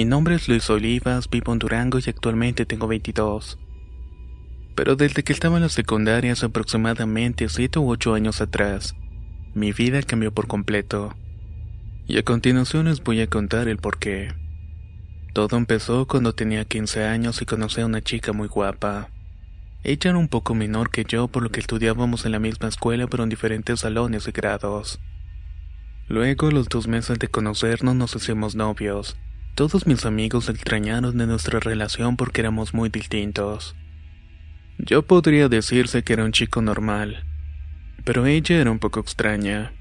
[0.00, 3.58] Mi nombre es Luis Olivas, vivo en Durango y actualmente tengo 22.
[4.74, 8.96] Pero desde que estaba en la secundaria hace aproximadamente 7 u 8 años atrás,
[9.52, 11.14] mi vida cambió por completo.
[12.06, 14.32] Y a continuación les voy a contar el porqué.
[15.34, 19.10] Todo empezó cuando tenía 15 años y conocí a una chica muy guapa.
[19.84, 23.06] Ella era un poco menor que yo por lo que estudiábamos en la misma escuela
[23.06, 24.98] pero en diferentes salones y grados.
[26.08, 29.18] Luego, los dos meses de conocernos, nos hicimos novios.
[29.54, 33.76] Todos mis amigos extrañaron de nuestra relación porque éramos muy distintos.
[34.78, 37.24] Yo podría decirse que era un chico normal,
[38.04, 39.72] pero ella era un poco extraña.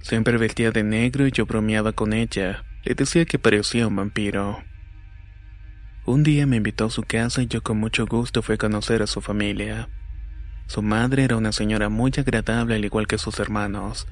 [0.00, 2.64] Siempre vestía de negro y yo bromeaba con ella.
[2.84, 4.62] Le decía que parecía un vampiro.
[6.06, 9.02] Un día me invitó a su casa y yo con mucho gusto fui a conocer
[9.02, 9.88] a su familia.
[10.68, 14.06] Su madre era una señora muy agradable al igual que sus hermanos.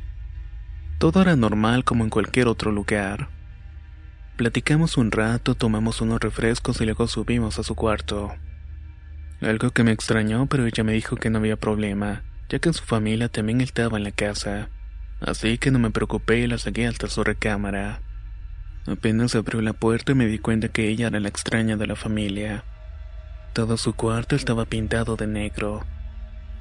[0.99, 3.29] Todo era normal como en cualquier otro lugar.
[4.37, 8.35] Platicamos un rato, tomamos unos refrescos y luego subimos a su cuarto.
[9.41, 12.83] Algo que me extrañó, pero ella me dijo que no había problema, ya que su
[12.83, 14.71] familia también estaba en la casa.
[15.21, 18.01] Así que no me preocupé y la seguí hasta su recámara.
[18.89, 21.95] Apenas abrió la puerta y me di cuenta que ella era la extraña de la
[21.95, 22.65] familia.
[23.53, 25.85] Todo su cuarto estaba pintado de negro.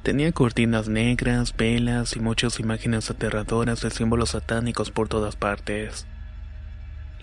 [0.03, 6.05] Tenía cortinas negras, velas y muchas imágenes aterradoras de símbolos satánicos por todas partes.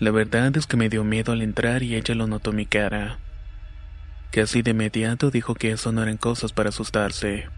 [0.01, 3.19] La verdad es que me dio miedo al entrar y ella lo notó mi cara.
[4.31, 7.49] Casi de inmediato dijo que eso no eran cosas para asustarse.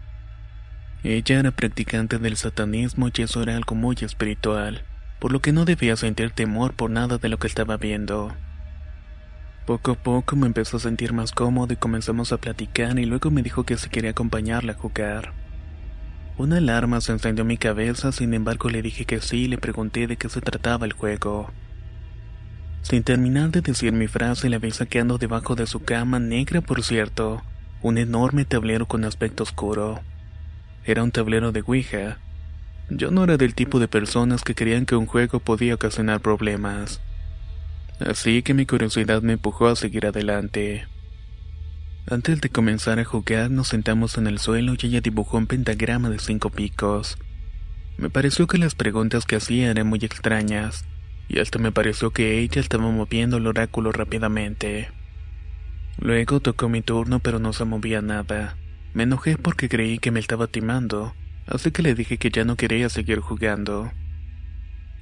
[1.02, 4.84] Ella era practicante del satanismo y eso era algo muy espiritual,
[5.20, 8.30] por lo que no debía sentir temor por nada de lo que estaba viendo.
[9.64, 13.30] Poco a poco me empezó a sentir más cómodo y comenzamos a platicar y luego
[13.30, 15.32] me dijo que se quería acompañarla a jugar.
[16.36, 19.56] Una alarma se encendió en mi cabeza, sin embargo le dije que sí y le
[19.56, 21.50] pregunté de qué se trataba el juego.
[22.84, 26.84] Sin terminar de decir mi frase, la vi saqueando debajo de su cama, negra por
[26.84, 27.42] cierto,
[27.80, 30.02] un enorme tablero con aspecto oscuro.
[30.84, 32.18] Era un tablero de Ouija.
[32.90, 37.00] Yo no era del tipo de personas que creían que un juego podía ocasionar problemas.
[38.00, 40.86] Así que mi curiosidad me empujó a seguir adelante.
[42.06, 46.10] Antes de comenzar a jugar nos sentamos en el suelo y ella dibujó un pentagrama
[46.10, 47.16] de cinco picos.
[47.96, 50.84] Me pareció que las preguntas que hacía eran muy extrañas
[51.28, 54.90] y hasta me pareció que ella estaba moviendo el oráculo rápidamente.
[55.98, 58.56] Luego tocó mi turno pero no se movía nada.
[58.92, 61.14] Me enojé porque creí que me estaba timando,
[61.46, 63.92] así que le dije que ya no quería seguir jugando.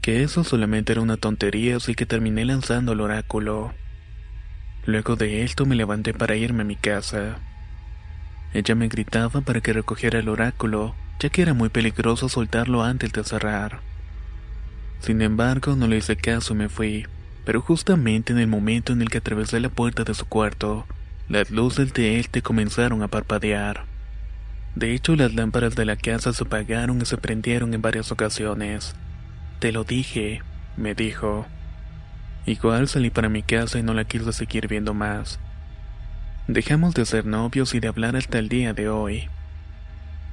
[0.01, 3.73] Que eso solamente era una tontería, así que terminé lanzando el oráculo.
[4.85, 7.39] Luego de esto me levanté para irme a mi casa.
[8.53, 13.13] Ella me gritaba para que recogiera el oráculo, ya que era muy peligroso soltarlo antes
[13.13, 13.92] de cerrar.
[15.03, 17.09] Sin embargo, no le hice caso y me fui,
[17.45, 20.87] pero justamente en el momento en el que atravesé la puerta de su cuarto,
[21.29, 23.85] las luces de él te comenzaron a parpadear.
[24.77, 28.95] De hecho, las lámparas de la casa se apagaron y se prendieron en varias ocasiones.
[29.59, 30.41] Te lo dije,
[30.77, 31.47] me dijo.
[32.47, 35.41] Igual salí para mi casa y no la quise seguir viendo más.
[36.47, 39.29] Dejamos de ser novios y de hablar hasta el día de hoy.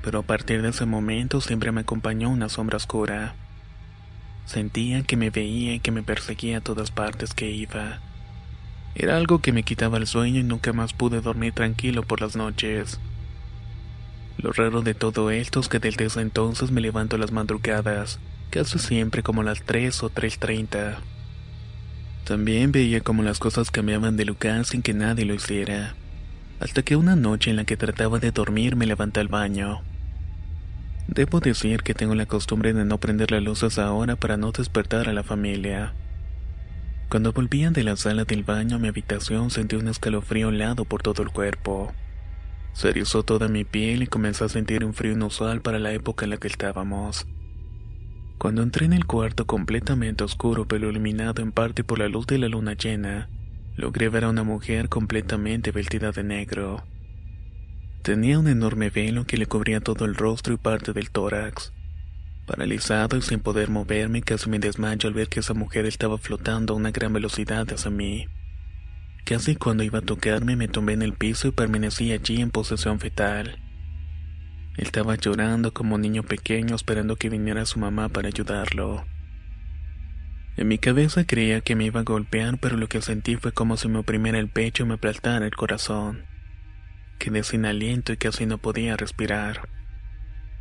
[0.03, 3.33] Pero a partir de ese momento siempre me acompañó una sombra oscura.
[4.49, 7.99] Sentía que me veía y que me perseguía a todas partes que iba.
[8.95, 12.35] Era algo que me quitaba el sueño y nunca más pude dormir tranquilo por las
[12.35, 12.99] noches.
[14.39, 18.17] Lo raro de todo esto es que desde ese entonces me levanto las madrugadas,
[18.49, 20.95] casi siempre como las 3 o 3.30.
[22.23, 25.93] También veía como las cosas cambiaban de lugar sin que nadie lo hiciera.
[26.59, 29.83] Hasta que una noche en la que trataba de dormir me levanté al baño.
[31.11, 35.09] Debo decir que tengo la costumbre de no prender las luces ahora para no despertar
[35.09, 35.95] a la familia.
[37.09, 41.01] Cuando volvían de la sala del baño a mi habitación sentí un escalofrío helado por
[41.01, 41.91] todo el cuerpo.
[42.73, 46.25] Se erizó toda mi piel y comencé a sentir un frío inusual para la época
[46.25, 47.25] en la que estábamos.
[48.37, 52.37] Cuando entré en el cuarto completamente oscuro pero iluminado en parte por la luz de
[52.37, 53.31] la luna llena,
[53.75, 56.83] logré ver a una mujer completamente vestida de negro.
[58.01, 61.73] Tenía un enorme velo que le cubría todo el rostro y parte del tórax.
[62.47, 66.73] Paralizado y sin poder moverme, casi me desmayo al ver que esa mujer estaba flotando
[66.73, 68.27] a una gran velocidad hacia mí.
[69.25, 72.99] Casi cuando iba a tocarme me tumbé en el piso y permanecí allí en posesión
[72.99, 73.59] fetal.
[74.77, 79.05] Estaba llorando como niño pequeño esperando que viniera su mamá para ayudarlo.
[80.55, 83.75] En mi cabeza creía que me iba a golpear, pero lo que sentí fue como
[83.75, 86.25] si me oprimiera el pecho y me aplastara el corazón.
[87.19, 89.67] Quedé sin aliento y casi no podía respirar.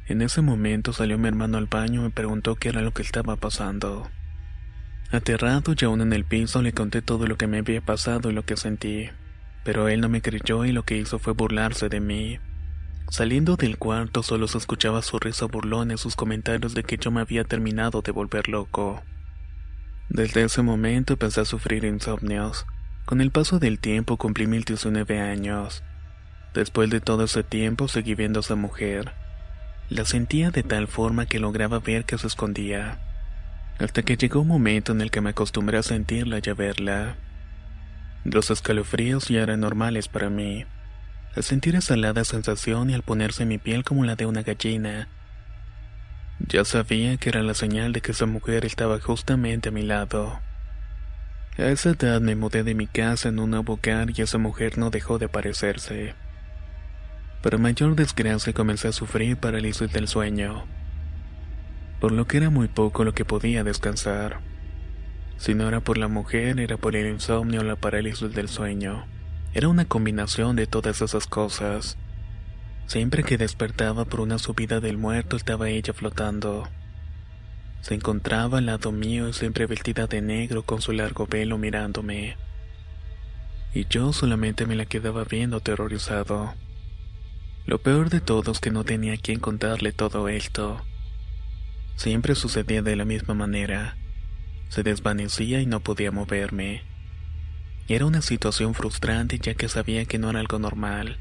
[0.09, 3.03] En ese momento salió mi hermano al baño y me preguntó qué era lo que
[3.03, 4.11] estaba pasando.
[5.13, 8.33] Aterrado y aún en el piso le conté todo lo que me había pasado y
[8.33, 9.09] lo que sentí,
[9.63, 12.41] pero él no me creyó y lo que hizo fue burlarse de mí.
[13.09, 17.13] Saliendo del cuarto solo se escuchaba su risa burlona y sus comentarios de que yo
[17.13, 19.01] me había terminado de volver loco.
[20.09, 22.67] Desde ese momento empecé a sufrir insomnios.
[23.05, 25.85] Con el paso del tiempo cumplí mil diecinueve años.
[26.55, 29.13] Después de todo ese tiempo seguí viendo a esa mujer.
[29.91, 32.99] La sentía de tal forma que lograba ver que se escondía.
[33.79, 37.17] Hasta que llegó un momento en el que me acostumbré a sentirla y a verla.
[38.25, 40.65] Los escalofríos ya eran normales para mí.
[41.37, 45.09] Al sentir esa helada sensación y al ponerse mi piel como la de una gallina.
[46.47, 50.41] Ya sabía que era la señal de que esa mujer estaba justamente a mi lado.
[51.57, 54.79] A esa edad me mudé de mi casa en un nuevo hogar y esa mujer
[54.79, 56.15] no dejó de aparecerse.
[57.43, 60.65] Para mayor desgracia comencé a sufrir parálisis del sueño,
[62.01, 64.41] por lo que era muy poco lo que podía descansar.
[65.37, 69.07] Si no era por la mujer, era por el insomnio o la parálisis del sueño.
[69.55, 71.97] Era una combinación de todas esas cosas.
[72.87, 76.69] Siempre que despertaba por una subida del muerto estaba ella flotando.
[77.83, 82.37] Se encontraba al lado mío siempre vestida de negro con su largo velo mirándome.
[83.73, 86.55] Y yo solamente me la quedaba viendo aterrorizado.
[87.69, 90.81] Lo peor de todo es que no tenía quien contarle todo esto.
[91.97, 93.99] Siempre sucedía de la misma manera.
[94.71, 96.83] Se desvanecía y no podía moverme.
[97.87, 101.19] Era una situación frustrante ya que sabía que no era algo normal.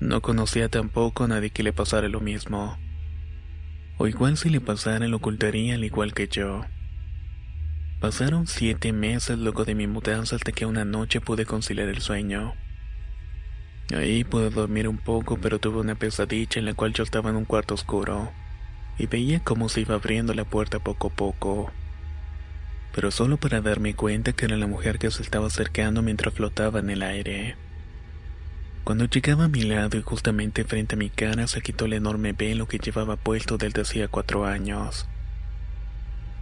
[0.00, 2.76] No conocía tampoco a nadie que le pasara lo mismo.
[3.96, 6.64] O igual si le pasara lo ocultaría al igual que yo.
[8.00, 12.54] Pasaron siete meses luego de mi mudanza hasta que una noche pude conciliar el sueño.
[13.94, 17.36] Ahí pude dormir un poco, pero tuve una pesadilla en la cual yo estaba en
[17.36, 18.30] un cuarto oscuro
[18.98, 21.72] y veía cómo se iba abriendo la puerta poco a poco
[22.92, 26.80] pero solo para darme cuenta que era la mujer que se estaba acercando mientras flotaba
[26.80, 27.56] en el aire.
[28.84, 32.32] Cuando llegaba a mi lado y justamente frente a mi cara se quitó el enorme
[32.32, 35.06] velo que llevaba puesto desde hacía cuatro años.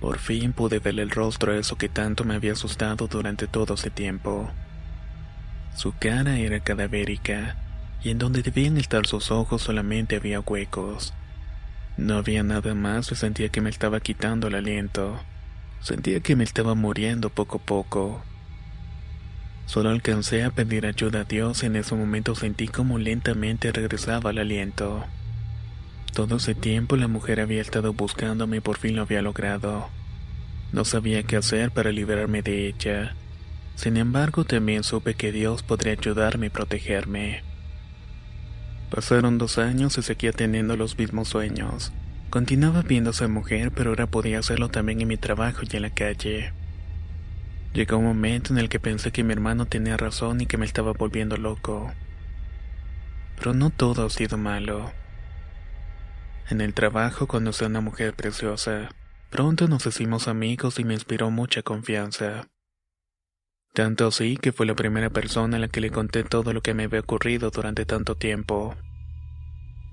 [0.01, 3.75] Por fin pude ver el rostro a eso que tanto me había asustado durante todo
[3.75, 4.51] ese tiempo.
[5.75, 7.57] Su cara era cadavérica,
[8.03, 11.15] y en donde debían estar sus ojos solamente había huecos.
[11.97, 15.21] No había nada más y sentía que me estaba quitando el aliento.
[15.81, 18.23] Sentía que me estaba muriendo poco a poco.
[19.67, 24.31] Solo alcancé a pedir ayuda a Dios y en ese momento sentí como lentamente regresaba
[24.31, 25.05] el aliento.
[26.15, 29.89] Todo ese tiempo la mujer había estado buscándome y por fin lo había logrado.
[30.73, 33.15] No sabía qué hacer para liberarme de ella.
[33.79, 37.45] Sin embargo, también supe que Dios podría ayudarme y protegerme.
[38.91, 41.93] Pasaron dos años y seguía teniendo los mismos sueños.
[42.29, 45.83] Continuaba viendo a esa mujer, pero ahora podía hacerlo también en mi trabajo y en
[45.83, 46.53] la calle.
[47.73, 50.67] Llegó un momento en el que pensé que mi hermano tenía razón y que me
[50.67, 51.93] estaba volviendo loco.
[53.37, 54.91] Pero no todo ha sido malo.
[56.51, 58.89] En el trabajo conocí a una mujer preciosa.
[59.31, 62.49] Pronto nos hicimos amigos y me inspiró mucha confianza.
[63.79, 66.75] Tanto así que fue la primera persona a la que le conté todo lo que
[66.75, 68.75] me había ocurrido durante tanto tiempo.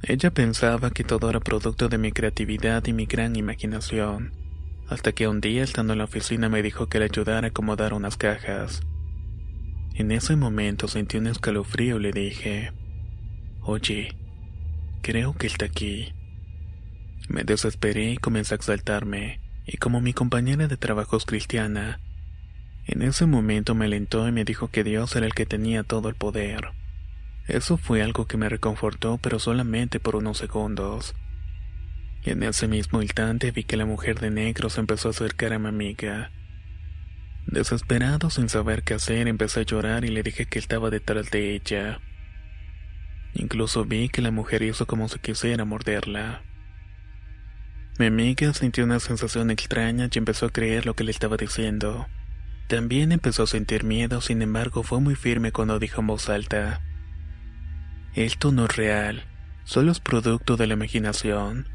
[0.01, 4.33] Ella pensaba que todo era producto de mi creatividad y mi gran imaginación,
[4.89, 7.93] hasta que un día estando en la oficina me dijo que le ayudara a acomodar
[7.93, 8.81] unas cajas.
[9.93, 12.71] En ese momento sentí un escalofrío y le dije,
[13.61, 14.17] Oye,
[15.03, 16.11] creo que está aquí.
[17.29, 21.99] Me desesperé y comencé a exaltarme, y como mi compañera de trabajo es cristiana,
[22.87, 26.09] en ese momento me alentó y me dijo que Dios era el que tenía todo
[26.09, 26.69] el poder.
[27.47, 31.15] Eso fue algo que me reconfortó, pero solamente por unos segundos.
[32.23, 35.53] Y en ese mismo instante vi que la mujer de negro se empezó a acercar
[35.53, 36.31] a mi amiga.
[37.45, 41.53] Desesperado, sin saber qué hacer, empecé a llorar y le dije que estaba detrás de
[41.53, 41.99] ella.
[43.35, 46.41] Incluso vi que la mujer hizo como si quisiera morderla.
[47.99, 52.07] Mi amiga sintió una sensación extraña y empezó a creer lo que le estaba diciendo.
[52.67, 56.81] También empezó a sentir miedo, sin embargo fue muy firme cuando dijo en voz alta.
[58.15, 59.23] Esto no es real,
[59.65, 61.67] solo es producto de la imaginación.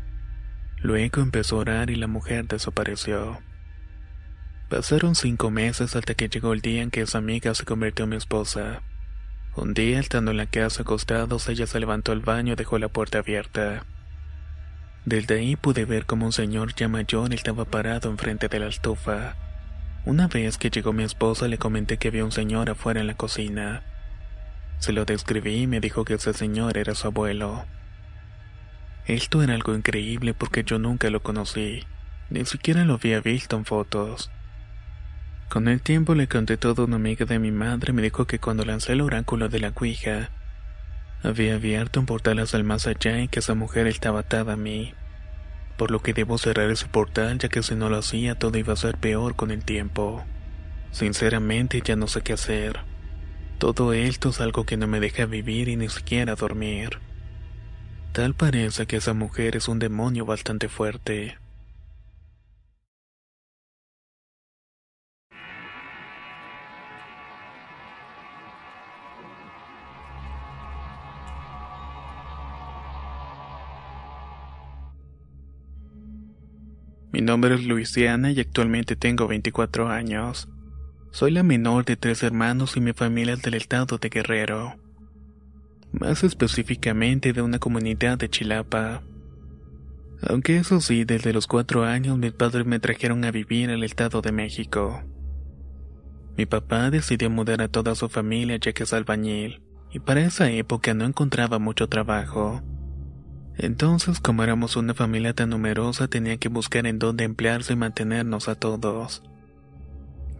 [0.79, 3.39] Luego empezó a orar y la mujer desapareció.
[4.69, 8.11] Pasaron cinco meses hasta que llegó el día en que esa amiga se convirtió en
[8.11, 8.83] mi esposa.
[9.57, 12.89] Un día, estando en la casa acostados, ella se levantó al baño y dejó la
[12.89, 13.85] puerta abierta.
[15.05, 19.37] Desde ahí pude ver como un señor ya mayor estaba parado enfrente de la estufa.
[20.07, 23.15] Una vez que llegó mi esposa le comenté que había un señor afuera en la
[23.15, 23.83] cocina.
[24.79, 27.67] Se lo describí y me dijo que ese señor era su abuelo.
[29.07, 31.85] Esto era algo increíble porque yo nunca lo conocí,
[32.31, 34.31] ni siquiera lo había visto en fotos.
[35.51, 38.27] Con el tiempo le conté todo a una amiga de mi madre y me dijo
[38.27, 40.31] que cuando lancé el oráculo de la Ouija,
[41.23, 44.57] había abierto un portal hacia el más allá y que esa mujer estaba atada a
[44.57, 44.95] mí.
[45.81, 48.75] Por lo que debo cerrar ese portal ya que si no lo hacía todo iba
[48.75, 50.23] a ser peor con el tiempo.
[50.91, 52.81] Sinceramente ya no sé qué hacer.
[53.59, 56.99] Todo esto es algo que no me deja vivir y ni siquiera dormir.
[58.13, 61.40] Tal parece que esa mujer es un demonio bastante fuerte.
[77.13, 80.49] Mi nombre es Luisiana y actualmente tengo 24 años.
[81.11, 84.77] Soy la menor de tres hermanos y mi familia es del estado de Guerrero.
[85.93, 89.03] Más específicamente de una comunidad de Chilapa.
[90.23, 94.23] Aunque eso sí, desde los cuatro años mis padres me trajeron a vivir al estado
[94.23, 95.03] de México.
[96.37, 100.49] Mi papá decidió mudar a toda su familia ya que es albañil, y para esa
[100.51, 102.63] época no encontraba mucho trabajo.
[103.57, 108.49] Entonces, como éramos una familia tan numerosa, tenía que buscar en dónde emplearse y mantenernos
[108.49, 109.23] a todos.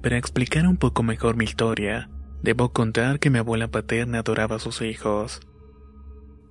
[0.03, 2.09] Para explicar un poco mejor mi historia,
[2.43, 5.41] debo contar que mi abuela paterna adoraba a sus hijos.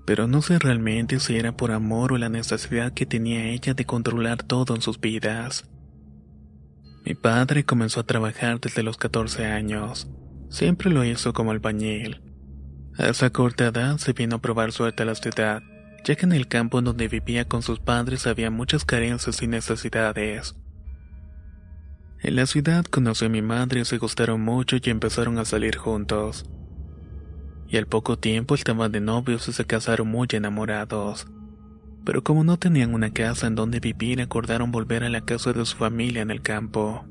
[0.05, 3.85] Pero no sé realmente si era por amor o la necesidad que tenía ella de
[3.85, 5.67] controlar todo en sus vidas.
[7.05, 10.07] Mi padre comenzó a trabajar desde los 14 años.
[10.49, 12.21] Siempre lo hizo como albañil.
[12.97, 15.63] A esa corta edad se vino a probar suerte a la ciudad
[16.03, 20.55] ya que en el campo donde vivía con sus padres había muchas carencias y necesidades.
[22.21, 26.45] En la ciudad conoció a mi madre, se gustaron mucho y empezaron a salir juntos.
[27.69, 31.27] Y al poco tiempo estaban de novios y se casaron muy enamorados.
[32.03, 35.65] Pero como no tenían una casa en donde vivir, acordaron volver a la casa de
[35.65, 37.05] su familia en el campo.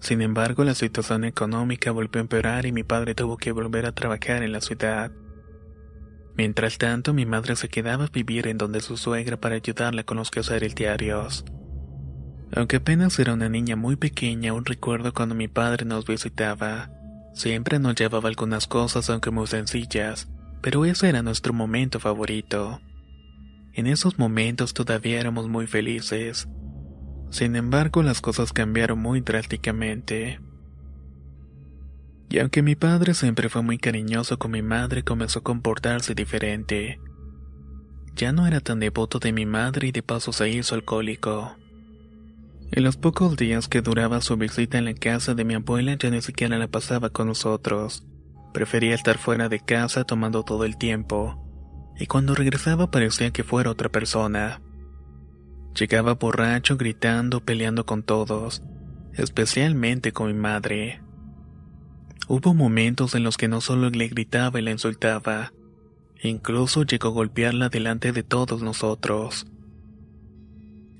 [0.00, 3.92] Sin embargo, la situación económica volvió a empeorar y mi padre tuvo que volver a
[3.92, 5.12] trabajar en la ciudad.
[6.40, 10.16] Mientras tanto, mi madre se quedaba a vivir en donde su suegra para ayudarla con
[10.16, 11.44] los quehaceres diarios.
[12.56, 16.88] Aunque apenas era una niña muy pequeña, aún recuerdo cuando mi padre nos visitaba.
[17.34, 20.30] Siempre nos llevaba algunas cosas, aunque muy sencillas,
[20.62, 22.80] pero ese era nuestro momento favorito.
[23.74, 26.48] En esos momentos todavía éramos muy felices.
[27.28, 30.40] Sin embargo, las cosas cambiaron muy drásticamente.
[32.30, 37.00] Y aunque mi padre siempre fue muy cariñoso con mi madre, comenzó a comportarse diferente.
[38.14, 41.56] Ya no era tan devoto de mi madre y de paso se hizo alcohólico.
[42.70, 46.08] En los pocos días que duraba su visita en la casa de mi abuela ya
[46.08, 48.06] ni siquiera la pasaba con nosotros.
[48.54, 51.36] Prefería estar fuera de casa tomando todo el tiempo.
[51.98, 54.62] Y cuando regresaba parecía que fuera otra persona.
[55.74, 58.62] Llegaba borracho, gritando, peleando con todos,
[59.14, 61.00] especialmente con mi madre.
[62.32, 65.52] Hubo momentos en los que no solo le gritaba y la insultaba,
[66.22, 69.48] incluso llegó a golpearla delante de todos nosotros.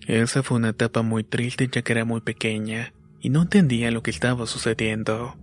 [0.08, 4.02] Esa fue una etapa muy triste ya que era muy pequeña y no entendía lo
[4.02, 5.36] que estaba sucediendo.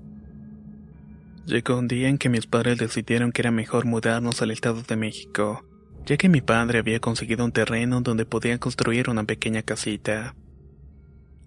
[1.46, 4.98] Llegó un día en que mis padres decidieron que era mejor mudarnos al Estado de
[4.98, 5.66] México,
[6.06, 10.36] ya que mi padre había conseguido un terreno donde podía construir una pequeña casita.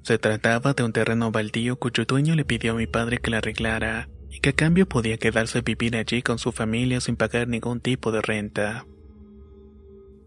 [0.00, 3.37] Se trataba de un terreno baldío cuyo dueño le pidió a mi padre que la
[3.37, 7.49] arreglara, y que a cambio podía quedarse a vivir allí con su familia sin pagar
[7.49, 8.87] ningún tipo de renta.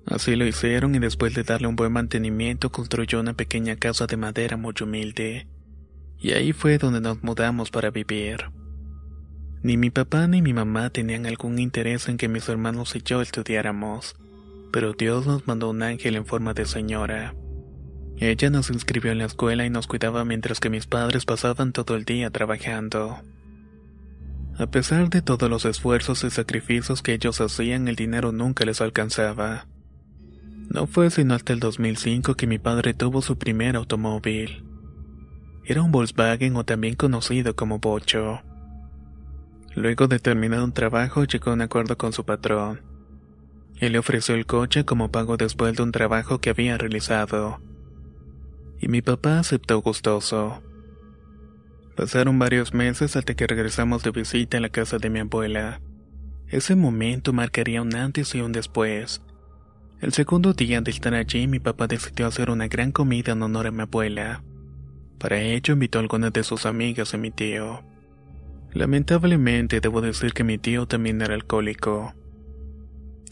[0.05, 4.17] Así lo hicieron y después de darle un buen mantenimiento construyó una pequeña casa de
[4.17, 5.47] madera muy humilde.
[6.19, 8.51] Y ahí fue donde nos mudamos para vivir.
[9.61, 13.21] Ni mi papá ni mi mamá tenían algún interés en que mis hermanos y yo
[13.21, 14.15] estudiáramos,
[14.73, 17.33] pero Dios nos mandó un ángel en forma de señora.
[18.17, 21.95] Ella nos inscribió en la escuela y nos cuidaba mientras que mis padres pasaban todo
[21.95, 23.21] el día trabajando.
[24.57, 28.81] A pesar de todos los esfuerzos y sacrificios que ellos hacían, el dinero nunca les
[28.81, 29.65] alcanzaba.
[30.69, 34.63] No fue sino hasta el 2005 que mi padre tuvo su primer automóvil.
[35.65, 38.41] Era un Volkswagen o también conocido como Bocho.
[39.75, 42.81] Luego de terminar un trabajo llegó a un acuerdo con su patrón.
[43.79, 47.59] Él le ofreció el coche como pago después de un trabajo que había realizado.
[48.79, 50.61] Y mi papá aceptó gustoso.
[51.95, 55.79] Pasaron varios meses hasta que regresamos de visita a la casa de mi abuela.
[56.47, 59.21] Ese momento marcaría un antes y un después.
[60.01, 63.67] El segundo día de estar allí, mi papá decidió hacer una gran comida en honor
[63.67, 64.43] a mi abuela.
[65.17, 67.83] Para ello invitó a algunas de sus amigas y mi tío.
[68.73, 72.13] Lamentablemente debo decir que mi tío también era alcohólico.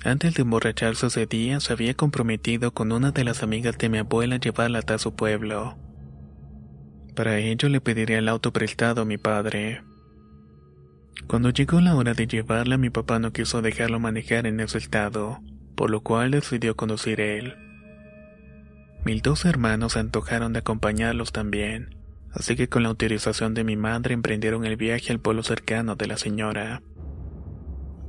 [0.04, 3.98] Antes de emborracharse ese día se había comprometido con una de las amigas de mi
[3.98, 5.78] abuela a llevarla hasta su pueblo.
[7.16, 9.84] Para ello le pediría el auto prestado a mi padre.
[11.28, 15.40] Cuando llegó la hora de llevarla mi papá no quiso dejarlo manejar en ese estado,
[15.76, 17.56] por lo cual decidió conducir él.
[19.04, 21.96] Mis dos hermanos se antojaron de acompañarlos también,
[22.34, 26.08] así que con la autorización de mi madre emprendieron el viaje al pueblo cercano de
[26.08, 26.82] la señora.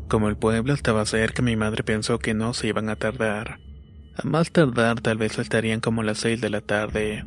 [0.08, 3.58] Como el pueblo estaba cerca, mi madre pensó que no se iban a tardar.
[4.14, 7.24] A más tardar tal vez estarían como las seis de la tarde.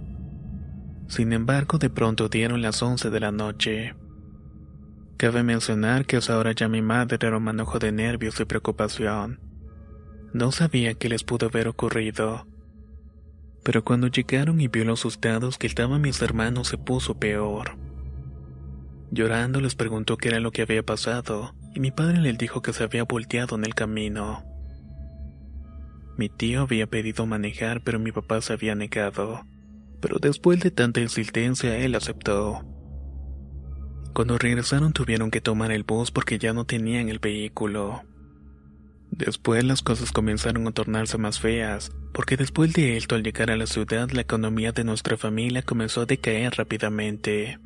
[1.07, 3.95] Sin embargo, de pronto dieron las once de la noche.
[5.17, 9.39] Cabe mencionar que hasta ahora ya mi madre era un manojo de nervios y preocupación.
[10.33, 12.45] No sabía qué les pudo haber ocurrido
[13.65, 17.75] pero cuando llegaron y vio los asustados que estaban mis hermanos se puso peor.
[19.09, 22.74] Llorando les preguntó qué era lo que había pasado, y mi padre le dijo que
[22.74, 24.43] se había volteado en el camino.
[26.15, 29.47] Mi tío había pedido manejar, pero mi papá se había negado.
[30.05, 32.63] Pero después de tanta insistencia, él aceptó.
[34.13, 38.03] Cuando regresaron tuvieron que tomar el bus porque ya no tenían el vehículo.
[39.09, 43.57] Después las cosas comenzaron a tornarse más feas, porque después de esto al llegar a
[43.57, 47.57] la ciudad la economía de nuestra familia comenzó a decaer rápidamente.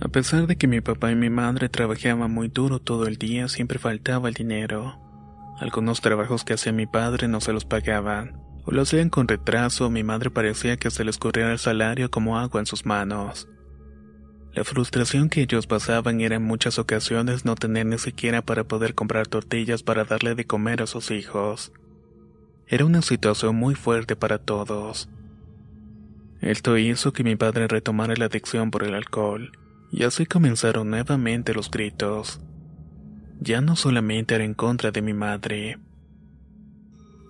[0.00, 3.48] A pesar de que mi papá y mi madre trabajaban muy duro todo el día,
[3.48, 4.98] siempre faltaba el dinero.
[5.60, 9.88] Algunos trabajos que hacía mi padre no se los pagaban, o lo hacían con retraso,
[9.90, 13.48] mi madre parecía que se les corría el salario como agua en sus manos.
[14.52, 18.94] La frustración que ellos pasaban era en muchas ocasiones no tener ni siquiera para poder
[18.94, 21.72] comprar tortillas para darle de comer a sus hijos.
[22.66, 25.08] Era una situación muy fuerte para todos.
[26.40, 29.52] Esto hizo que mi padre retomara la adicción por el alcohol,
[29.92, 32.40] y así comenzaron nuevamente los gritos.
[33.38, 35.78] Ya no solamente era en contra de mi madre.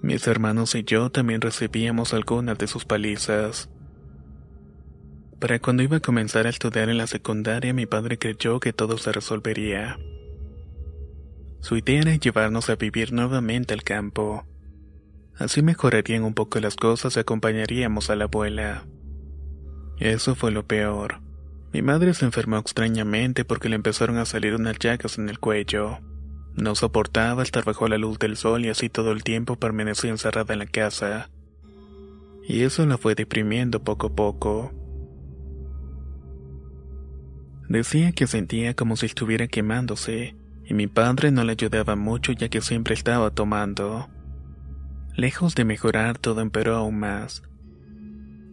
[0.07, 3.69] Mis hermanos y yo también recibíamos algunas de sus palizas.
[5.41, 8.99] Para cuando iba a comenzar a estudiar en la secundaria, mi padre creyó que todo
[8.99, 9.99] se resolvería.
[11.59, 14.47] Su idea era llevarnos a vivir nuevamente al campo.
[15.35, 18.87] Así mejorarían un poco las cosas y acompañaríamos a la abuela.
[19.99, 21.21] Eso fue lo peor.
[21.73, 25.99] Mi madre se enfermó extrañamente porque le empezaron a salir unas llagas en el cuello.
[26.57, 30.55] No soportaba estar bajo la luz del sol y así todo el tiempo permanecía encerrada
[30.55, 31.31] en la casa.
[32.49, 34.73] Y eso la fue deprimiendo poco a poco.
[37.69, 42.49] Decía que sentía como si estuviera quemándose, y mi padre no le ayudaba mucho ya
[42.49, 44.09] que siempre estaba tomando.
[45.15, 47.43] Lejos de mejorar, todo empeoró aún más.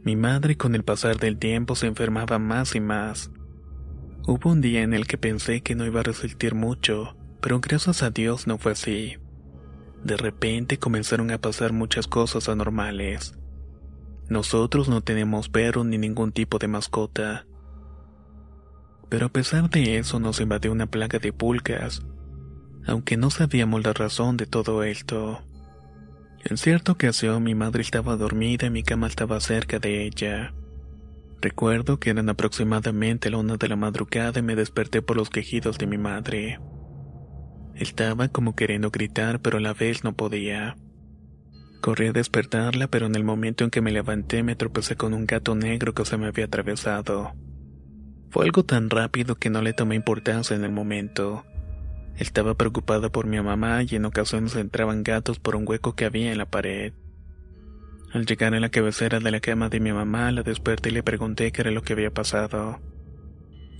[0.03, 3.31] Mi madre con el pasar del tiempo se enfermaba más y más.
[4.25, 8.01] Hubo un día en el que pensé que no iba a resistir mucho, pero gracias
[8.01, 9.17] a Dios no fue así.
[10.03, 13.35] De repente comenzaron a pasar muchas cosas anormales.
[14.27, 17.45] Nosotros no tenemos perro ni ningún tipo de mascota
[19.13, 22.01] pero a pesar de eso nos invadió una plaga de pulgas,
[22.87, 25.43] aunque no sabíamos la razón de todo esto.
[26.43, 30.55] En cierta ocasión mi madre estaba dormida y mi cama estaba cerca de ella.
[31.41, 35.77] Recuerdo que eran aproximadamente la una de la madrugada y me desperté por los quejidos
[35.77, 36.59] de mi madre.
[37.75, 40.75] Estaba como queriendo gritar, pero a la vez no podía.
[41.81, 45.25] Corrí a despertarla, pero en el momento en que me levanté me tropecé con un
[45.25, 47.33] gato negro que se me había atravesado.
[48.29, 51.43] Fue algo tan rápido que no le tomé importancia en el momento.
[52.17, 56.31] Estaba preocupada por mi mamá y en ocasiones entraban gatos por un hueco que había
[56.31, 56.93] en la pared.
[58.13, 61.01] Al llegar a la cabecera de la cama de mi mamá, la desperté y le
[61.01, 62.79] pregunté qué era lo que había pasado.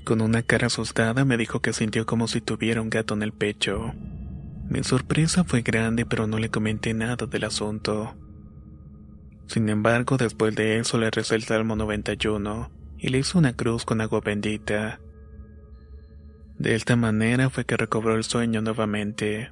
[0.03, 3.31] Con una cara asustada me dijo que sintió como si tuviera un gato en el
[3.31, 3.93] pecho.
[4.69, 8.13] Mi sorpresa fue grande pero no le comenté nada del asunto.
[9.47, 13.85] Sin embargo, después de eso le recé el Salmo 91 y le hizo una cruz
[13.85, 14.99] con agua bendita.
[16.57, 19.51] De esta manera fue que recobró el sueño nuevamente.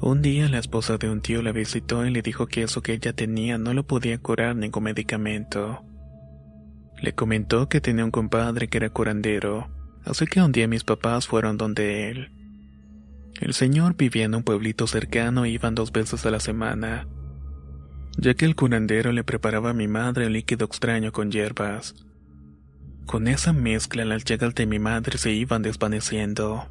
[0.00, 2.94] Un día la esposa de un tío la visitó y le dijo que eso que
[2.94, 5.84] ella tenía no lo podía curar ningún medicamento.
[7.02, 9.68] Le comentó que tenía un compadre que era curandero,
[10.04, 12.30] así que un día mis papás fueron donde él.
[13.40, 17.08] El señor vivía en un pueblito cercano e iban dos veces a la semana,
[18.16, 21.96] ya que el curandero le preparaba a mi madre un líquido extraño con hierbas.
[23.04, 26.68] Con esa mezcla las llagas de mi madre se iban desvaneciendo.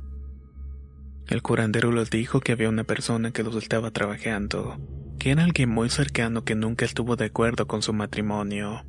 [1.28, 4.80] El curandero les dijo que había una persona que los estaba trabajando,
[5.20, 8.86] que era alguien muy cercano que nunca estuvo de acuerdo con su matrimonio.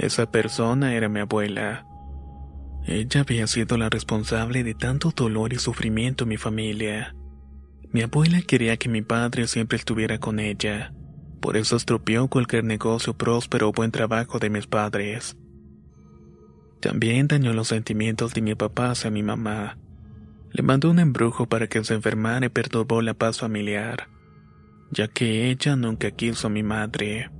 [0.00, 1.86] Esa persona era mi abuela.
[2.84, 7.14] Ella había sido la responsable de tanto dolor y sufrimiento en mi familia.
[7.92, 10.92] Mi abuela quería que mi padre siempre estuviera con ella,
[11.40, 15.36] por eso estropeó cualquier negocio próspero o buen trabajo de mis padres.
[16.80, 19.76] También dañó los sentimientos de mi papá hacia mi mamá
[20.52, 24.08] le mandó un embrujo para que se enfermara y perturbó la paz familiar,
[24.90, 27.30] ya que ella nunca quiso a mi madre.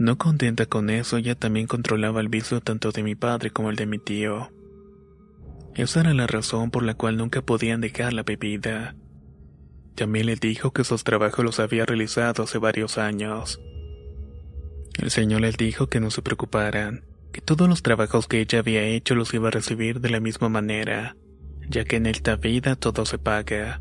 [0.00, 3.76] No contenta con eso, ella también controlaba el vicio tanto de mi padre como el
[3.76, 4.50] de mi tío.
[5.76, 8.96] Esa era la razón por la cual nunca podían dejar la bebida.
[9.94, 13.60] También le dijo que esos trabajos los había realizado hace varios años.
[14.98, 18.82] El señor les dijo que no se preocuparan, que todos los trabajos que ella había
[18.82, 21.14] hecho los iba a recibir de la misma manera
[21.70, 23.80] ya que en esta vida todo se paga.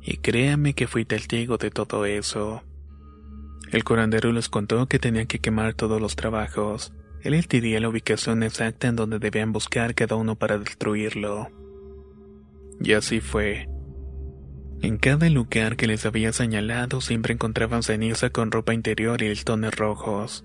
[0.00, 2.62] Y créame que fui testigo de todo eso.
[3.70, 6.92] El curandero les contó que tenían que quemar todos los trabajos.
[7.22, 11.48] Él les diría la ubicación exacta en donde debían buscar cada uno para destruirlo.
[12.80, 13.68] Y así fue.
[14.80, 19.74] En cada lugar que les había señalado siempre encontraban ceniza con ropa interior y listones
[19.74, 20.44] rojos.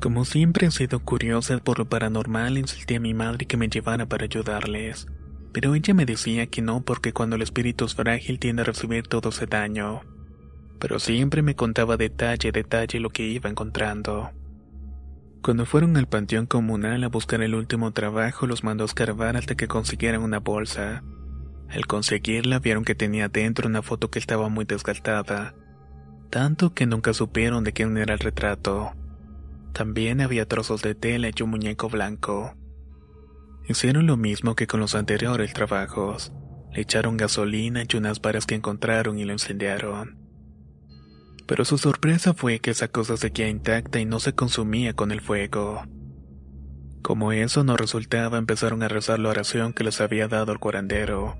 [0.00, 4.06] Como siempre he sido curiosa por lo paranormal, insistí a mi madre que me llevara
[4.06, 5.06] para ayudarles
[5.52, 9.06] pero ella me decía que no porque cuando el espíritu es frágil tiende a recibir
[9.06, 10.02] todo ese daño.
[10.80, 14.30] Pero siempre me contaba detalle a detalle lo que iba encontrando.
[15.42, 19.54] Cuando fueron al panteón comunal a buscar el último trabajo, los mandó a escarbar hasta
[19.54, 21.02] que consiguieran una bolsa.
[21.68, 25.54] Al conseguirla vieron que tenía dentro una foto que estaba muy desgastada,
[26.28, 28.92] tanto que nunca supieron de quién era el retrato.
[29.72, 32.54] También había trozos de tela y un muñeco blanco.
[33.68, 36.32] Hicieron lo mismo que con los anteriores trabajos.
[36.72, 40.19] Le echaron gasolina y unas varas que encontraron y lo incendiaron.
[41.50, 45.20] Pero su sorpresa fue que esa cosa seguía intacta y no se consumía con el
[45.20, 45.82] fuego.
[47.02, 51.36] Como eso no resultaba, empezaron a rezar la oración que les había dado el curandero.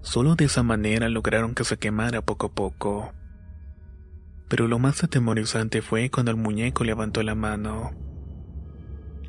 [0.00, 3.12] Solo de esa manera lograron que se quemara poco a poco.
[4.48, 7.92] Pero lo más atemorizante fue cuando el muñeco levantó la mano.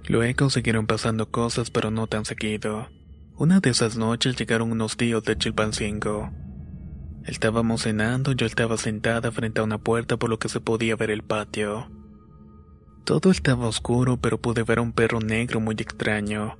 [0.07, 2.87] Luego siguieron pasando cosas, pero no tan seguido.
[3.35, 6.31] Una de esas noches llegaron unos tíos de Chilpancingo.
[7.25, 11.09] Estábamos cenando, yo estaba sentada frente a una puerta por lo que se podía ver
[11.09, 11.89] el patio.
[13.05, 16.57] Todo estaba oscuro, pero pude ver a un perro negro muy extraño.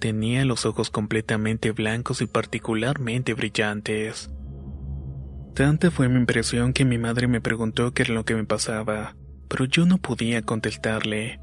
[0.00, 4.30] Tenía los ojos completamente blancos y particularmente brillantes.
[5.54, 9.16] Tanta fue mi impresión que mi madre me preguntó qué era lo que me pasaba,
[9.48, 11.40] pero yo no podía contestarle.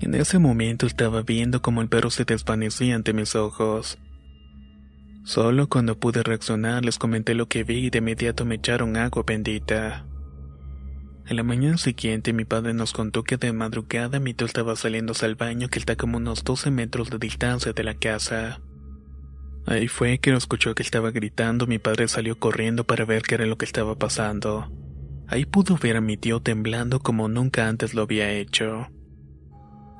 [0.00, 3.98] En ese momento estaba viendo cómo el perro se desvanecía ante mis ojos.
[5.24, 9.22] Solo cuando pude reaccionar les comenté lo que vi y de inmediato me echaron agua
[9.24, 10.06] bendita.
[11.26, 15.12] En la mañana siguiente mi padre nos contó que de madrugada mi tío estaba saliendo
[15.22, 18.60] al baño que está como unos 12 metros de distancia de la casa.
[19.64, 23.36] Ahí fue que lo escuchó que estaba gritando, mi padre salió corriendo para ver qué
[23.36, 24.72] era lo que estaba pasando.
[25.28, 28.88] Ahí pudo ver a mi tío temblando como nunca antes lo había hecho.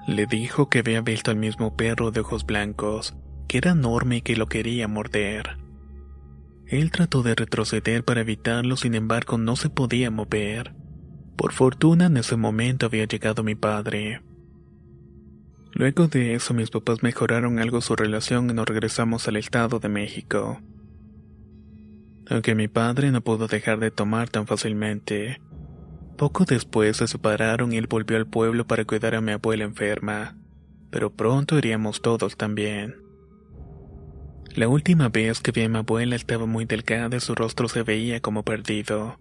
[0.09, 3.15] Le dijo que había visto al mismo perro de ojos blancos,
[3.59, 5.59] era enorme y que lo quería morder.
[6.67, 10.75] Él trató de retroceder para evitarlo, sin embargo no se podía mover.
[11.37, 14.23] Por fortuna en ese momento había llegado mi padre.
[15.73, 19.89] Luego de eso mis papás mejoraron algo su relación y nos regresamos al Estado de
[19.89, 20.61] México.
[22.31, 25.41] Aunque mi padre no pudo dejar de tomar tan fácilmente,
[26.17, 30.39] poco después se separaron y él volvió al pueblo para cuidar a mi abuela enferma,
[30.91, 33.02] pero pronto iríamos todos también.
[34.55, 37.83] La última vez que vi a mi abuela estaba muy delgada y su rostro se
[37.83, 39.19] veía como perdido.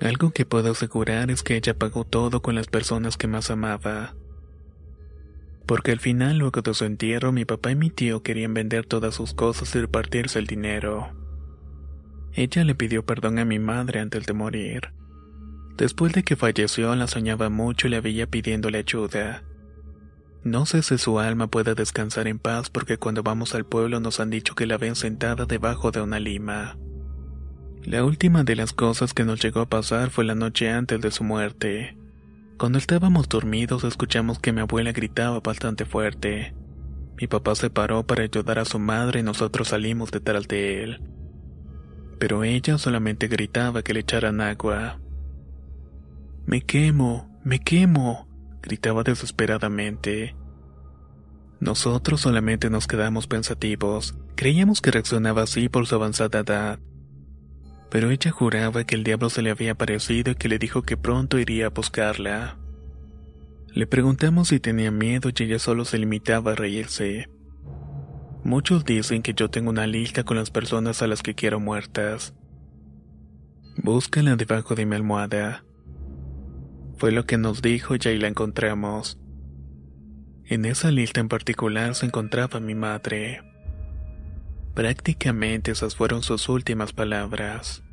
[0.00, 4.14] Algo que puedo asegurar es que ella pagó todo con las personas que más amaba.
[5.66, 9.16] Porque al final, luego de su entierro, mi papá y mi tío querían vender todas
[9.16, 11.08] sus cosas y repartirse el dinero.
[12.34, 14.92] Ella le pidió perdón a mi madre antes de morir.
[15.76, 19.42] Después de que falleció, la soñaba mucho y le veía pidiéndole ayuda.
[20.44, 24.20] No sé si su alma pueda descansar en paz porque cuando vamos al pueblo nos
[24.20, 26.78] han dicho que la ven sentada debajo de una lima.
[27.84, 31.10] La última de las cosas que nos llegó a pasar fue la noche antes de
[31.10, 31.96] su muerte.
[32.56, 36.54] Cuando estábamos dormidos escuchamos que mi abuela gritaba bastante fuerte.
[37.20, 41.00] Mi papá se paró para ayudar a su madre y nosotros salimos detrás de él.
[42.18, 45.00] Pero ella solamente gritaba que le echaran agua.
[46.46, 48.27] Me quemo, me quemo,
[48.68, 50.36] gritaba desesperadamente.
[51.58, 56.78] Nosotros solamente nos quedamos pensativos, creíamos que reaccionaba así por su avanzada edad.
[57.90, 60.98] Pero ella juraba que el diablo se le había aparecido y que le dijo que
[60.98, 62.58] pronto iría a buscarla.
[63.68, 67.30] Le preguntamos si tenía miedo y ella solo se limitaba a reírse.
[68.44, 72.34] Muchos dicen que yo tengo una lista con las personas a las que quiero muertas.
[73.76, 75.64] Búscala debajo de mi almohada.
[76.98, 79.18] Fue lo que nos dijo y ahí la encontramos.
[80.44, 83.40] En esa lista en particular se encontraba mi madre.
[84.74, 87.84] Prácticamente esas fueron sus últimas palabras.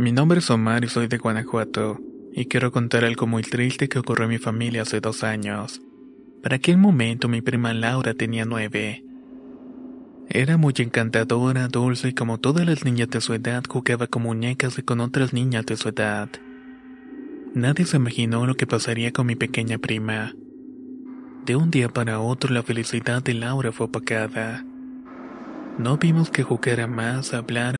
[0.00, 2.00] Mi nombre es Omar y soy de Guanajuato,
[2.32, 5.82] y quiero contar algo muy triste que ocurrió en mi familia hace dos años.
[6.42, 9.04] Para aquel momento mi prima Laura tenía nueve.
[10.30, 14.78] Era muy encantadora, dulce y como todas las niñas de su edad jugaba con muñecas
[14.78, 16.30] y con otras niñas de su edad.
[17.52, 20.32] Nadie se imaginó lo que pasaría con mi pequeña prima.
[21.44, 24.64] De un día para otro la felicidad de Laura fue opacada.
[25.76, 27.79] No vimos que jugara más, hablar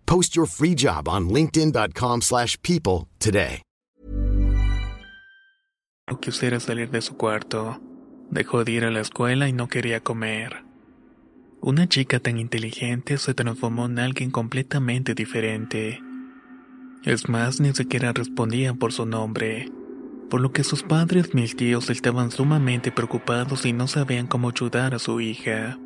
[0.05, 3.61] Post your free job on linkedin.com slash people today.
[6.09, 7.79] No quisiera salir de su cuarto.
[8.29, 10.65] Dejó de ir a la escuela y no quería comer.
[11.61, 16.01] Una chica tan inteligente se transformó en alguien completamente diferente.
[17.03, 19.71] Es más, ni siquiera respondía por su nombre,
[20.29, 24.95] por lo que sus padres, mis tíos, estaban sumamente preocupados y no sabían cómo ayudar
[24.95, 25.77] a su hija.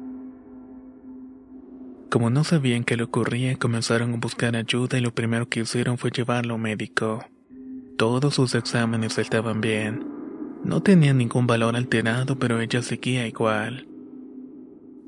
[2.16, 5.98] Como no sabían qué le ocurría, comenzaron a buscar ayuda y lo primero que hicieron
[5.98, 7.26] fue llevarlo a un médico.
[7.98, 10.08] Todos sus exámenes estaban bien.
[10.64, 13.90] No tenía ningún valor alterado, pero ella seguía igual.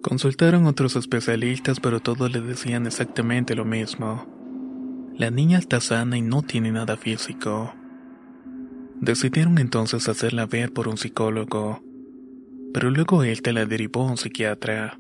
[0.02, 4.28] Consultaron otros especialistas, pero todos le decían exactamente lo mismo.
[5.16, 7.74] La niña está sana y no tiene nada físico.
[9.00, 11.82] Decidieron entonces hacerla ver por un psicólogo,
[12.74, 15.00] pero luego él te la derivó a un psiquiatra.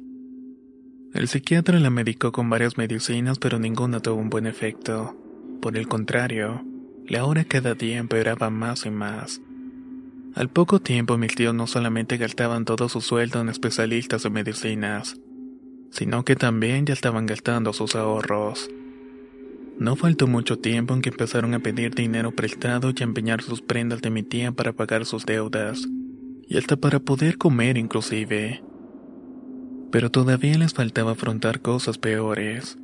[1.14, 5.16] El psiquiatra la medicó con varias medicinas, pero ninguna tuvo un buen efecto.
[5.62, 6.64] Por el contrario,
[7.08, 9.42] la hora cada día empeoraba más y más.
[10.36, 15.18] Al poco tiempo mis tíos no solamente gastaban todo su sueldo en especialistas de medicinas,
[15.90, 18.70] sino que también ya estaban gastando sus ahorros.
[19.80, 23.62] No faltó mucho tiempo en que empezaron a pedir dinero prestado y a empeñar sus
[23.62, 25.88] prendas de mi tía para pagar sus deudas,
[26.48, 28.62] y hasta para poder comer inclusive
[29.92, 32.78] pero todavía les faltaba afrontar cosas peores.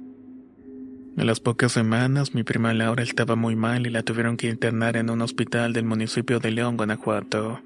[1.15, 4.97] A las pocas semanas mi prima Laura estaba muy mal y la tuvieron que internar
[4.97, 7.61] en un hospital del municipio de León, Guanajuato.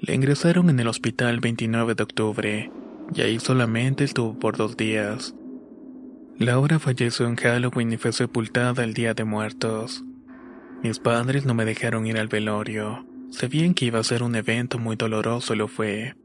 [0.00, 2.70] Le ingresaron en el hospital 29 de octubre,
[3.14, 5.34] y ahí solamente estuvo por dos días.
[6.38, 10.02] Laura falleció en Halloween y fue sepultada el Día de Muertos.
[10.82, 13.06] Mis padres no me dejaron ir al velorio.
[13.30, 16.16] Sabían que iba a ser un evento muy doloroso lo fue.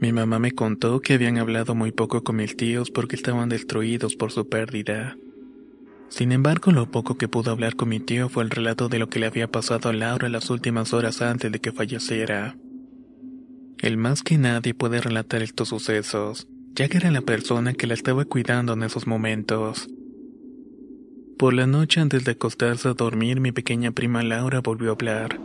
[0.00, 4.16] Mi mamá me contó que habían hablado muy poco con mis tíos porque estaban destruidos
[4.16, 5.18] por su pérdida.
[6.08, 9.10] Sin embargo, lo poco que pudo hablar con mi tío fue el relato de lo
[9.10, 12.56] que le había pasado a Laura las últimas horas antes de que falleciera.
[13.78, 17.94] El más que nadie puede relatar estos sucesos, ya que era la persona que la
[17.94, 19.86] estaba cuidando en esos momentos.
[21.38, 25.38] Por la noche antes de acostarse a dormir, mi pequeña prima Laura volvió a hablar.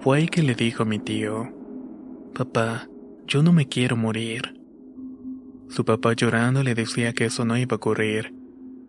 [0.00, 1.52] Fue ahí que le dijo a mi tío,
[2.34, 2.89] Papá,
[3.30, 4.60] yo no me quiero morir.
[5.68, 8.34] Su papá llorando le decía que eso no iba a ocurrir,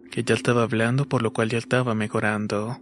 [0.09, 2.81] que ya estaba hablando por lo cual ya estaba mejorando.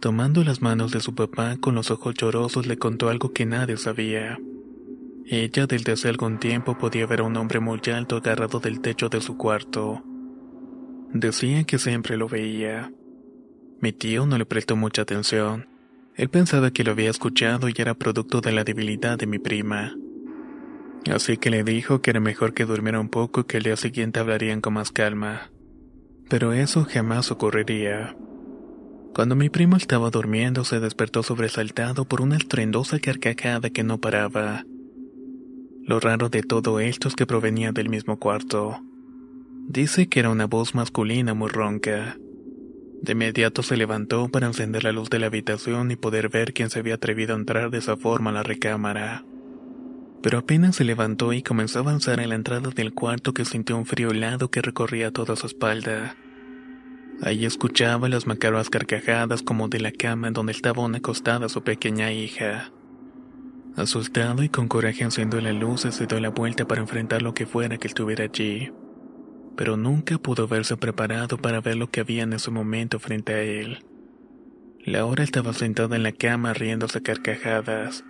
[0.00, 3.78] Tomando las manos de su papá con los ojos llorosos le contó algo que nadie
[3.78, 4.38] sabía.
[5.24, 9.08] Ella desde hace algún tiempo podía ver a un hombre muy alto agarrado del techo
[9.08, 10.02] de su cuarto.
[11.14, 12.92] Decía que siempre lo veía.
[13.80, 15.68] Mi tío no le prestó mucha atención.
[16.16, 19.94] Él pensaba que lo había escuchado y era producto de la debilidad de mi prima.
[21.06, 23.76] Así que le dijo que era mejor que durmiera un poco y que el día
[23.76, 25.50] siguiente hablarían con más calma.
[26.28, 28.16] Pero eso jamás ocurriría.
[29.14, 34.64] Cuando mi primo estaba durmiendo se despertó sobresaltado por una estruendosa carcajada que no paraba.
[35.82, 38.80] Lo raro de todo esto es que provenía del mismo cuarto.
[39.66, 42.16] Dice que era una voz masculina muy ronca.
[43.02, 46.70] De inmediato se levantó para encender la luz de la habitación y poder ver quién
[46.70, 49.24] se había atrevido a entrar de esa forma a la recámara.
[50.22, 53.76] Pero apenas se levantó y comenzó a avanzar en la entrada del cuarto que sintió
[53.76, 56.16] un frío helado que recorría toda su espalda.
[57.22, 62.12] Ahí escuchaba las macabras carcajadas como de la cama donde estaba una acostada su pequeña
[62.12, 62.70] hija.
[63.76, 67.46] Asustado y con coraje encendió la luz se dio la vuelta para enfrentar lo que
[67.46, 68.72] fuera que estuviera allí.
[69.56, 73.42] Pero nunca pudo verse preparado para ver lo que había en ese momento frente a
[73.42, 73.84] él.
[74.84, 78.04] Laura estaba sentada en la cama riéndose carcajadas.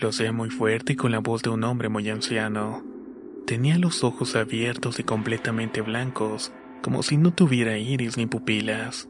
[0.00, 2.82] Lo hacía muy fuerte y con la voz de un hombre muy anciano.
[3.46, 6.52] Tenía los ojos abiertos y completamente blancos,
[6.82, 9.08] como si no tuviera iris ni pupilas.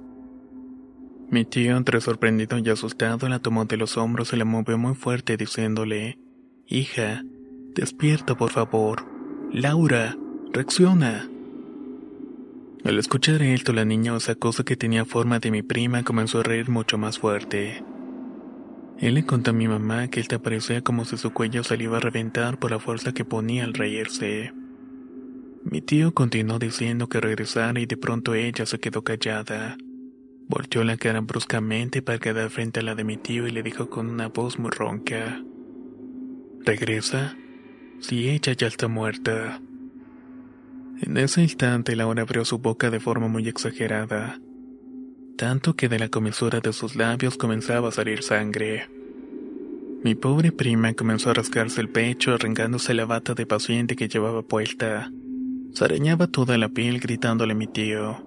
[1.30, 4.94] Mi tío, entre sorprendido y asustado, la tomó de los hombros y la movió muy
[4.94, 6.18] fuerte diciéndole,
[6.66, 7.22] Hija,
[7.74, 9.06] despierta por favor.
[9.50, 10.16] Laura,
[10.52, 11.28] reacciona.
[12.84, 16.42] Al escuchar esto, la niña, esa cosa que tenía forma de mi prima, comenzó a
[16.42, 17.82] reír mucho más fuerte.
[18.98, 21.76] Él le contó a mi mamá que él te parecía como si su cuello se
[21.76, 24.52] le iba a reventar por la fuerza que ponía al reírse.
[25.64, 29.76] Mi tío continuó diciendo que regresara y de pronto ella se quedó callada.
[30.48, 33.88] Volteó la cara bruscamente para quedar frente a la de mi tío y le dijo
[33.88, 35.42] con una voz muy ronca.
[36.64, 37.36] ¿Regresa?
[38.00, 39.60] Si ella ya está muerta.
[41.00, 44.40] En ese instante Laura abrió su boca de forma muy exagerada,
[45.36, 48.88] tanto que de la comisura de sus labios comenzaba a salir sangre.
[50.04, 54.42] Mi pobre prima comenzó a rascarse el pecho arrancándose la bata de paciente que llevaba
[54.42, 55.10] puesta.
[55.72, 58.24] Se arañaba toda la piel gritándole a mi tío.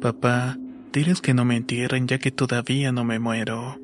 [0.00, 0.56] Papá,
[0.92, 3.78] Diles que no me entierren ya que todavía no me muero.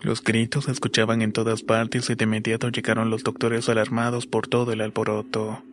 [0.00, 4.46] Los gritos se escuchaban en todas partes y de inmediato llegaron los doctores alarmados por
[4.46, 5.64] todo el alboroto.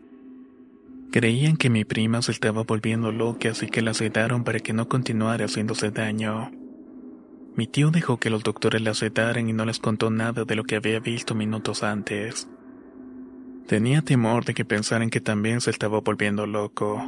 [1.11, 4.87] Creían que mi prima se estaba volviendo loca así que la sedaron para que no
[4.87, 6.51] continuara haciéndose daño.
[7.55, 10.63] Mi tío dejó que los doctores la sedaran y no les contó nada de lo
[10.63, 12.47] que había visto minutos antes.
[13.65, 17.03] Tenía temor de que pensaran que también se estaba volviendo loco.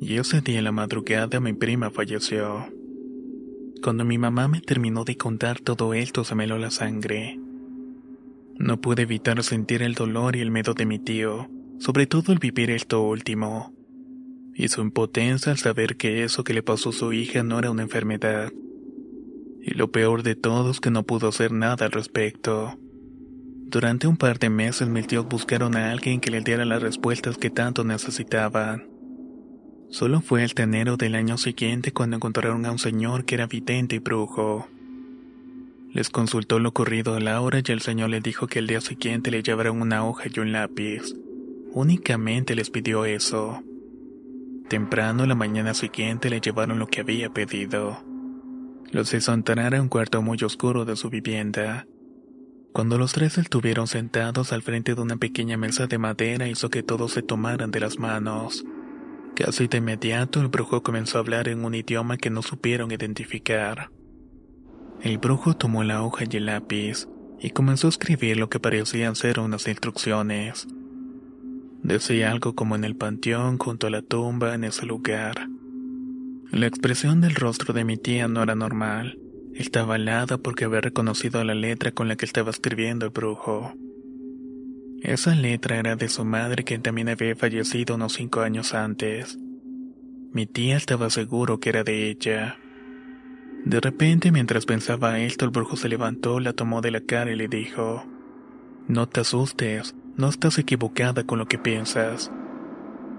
[0.00, 2.66] Y ese día en la madrugada mi prima falleció.
[3.82, 7.38] Cuando mi mamá me terminó de contar todo esto se me heló la sangre.
[8.56, 12.38] No pude evitar sentir el dolor y el miedo de mi tío, sobre todo el
[12.38, 13.72] vivir esto último.
[14.54, 17.70] Y su impotencia al saber que eso que le pasó a su hija no era
[17.70, 18.52] una enfermedad.
[19.62, 22.76] Y lo peor de todo es que no pudo hacer nada al respecto.
[23.70, 27.38] Durante un par de meses mis tíos buscaron a alguien que les diera las respuestas
[27.38, 28.88] que tanto necesitaban.
[29.90, 33.96] Solo fue el enero del año siguiente cuando encontraron a un señor que era vidente
[33.96, 34.66] y brujo.
[35.92, 39.30] Les consultó lo ocurrido a Laura y el señor le dijo que el día siguiente
[39.30, 41.14] le llevaron una hoja y un lápiz.
[41.80, 43.62] Únicamente les pidió eso.
[44.68, 48.02] Temprano la mañana siguiente le llevaron lo que había pedido.
[48.90, 51.86] Los hizo entrar a un cuarto muy oscuro de su vivienda.
[52.72, 56.82] Cuando los tres estuvieron sentados al frente de una pequeña mesa de madera hizo que
[56.82, 58.64] todos se tomaran de las manos.
[59.36, 63.92] Casi de inmediato el brujo comenzó a hablar en un idioma que no supieron identificar.
[65.00, 67.06] El brujo tomó la hoja y el lápiz,
[67.38, 70.66] y comenzó a escribir lo que parecían ser unas instrucciones.
[71.82, 75.48] Decía algo como en el panteón, junto a la tumba, en ese lugar.
[76.50, 79.18] La expresión del rostro de mi tía no era normal.
[79.54, 83.74] Estaba helada porque había reconocido la letra con la que estaba escribiendo el brujo.
[85.02, 89.38] Esa letra era de su madre quien también había fallecido unos cinco años antes.
[90.32, 92.58] Mi tía estaba seguro que era de ella.
[93.64, 97.36] De repente, mientras pensaba esto, el brujo se levantó, la tomó de la cara y
[97.36, 98.04] le dijo,
[98.86, 102.30] No te asustes, no estás equivocada con lo que piensas.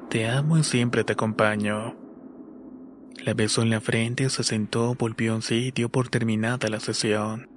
[0.09, 1.95] Te amo y siempre te acompaño.
[3.23, 6.81] La besó en la frente, se sentó, volvió en sí y dio por terminada la
[6.81, 7.49] sesión.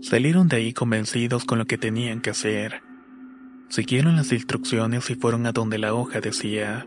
[0.00, 2.82] Salieron de ahí convencidos con lo que tenían que hacer.
[3.68, 6.86] Siguieron las instrucciones y fueron a donde la hoja decía.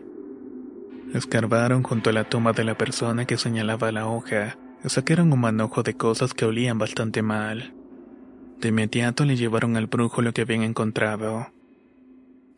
[1.14, 5.40] Escarbaron junto a la tumba de la persona que señalaba la hoja y sacaron un
[5.40, 7.72] manojo de cosas que olían bastante mal.
[8.62, 11.48] De inmediato le llevaron al brujo lo que habían encontrado.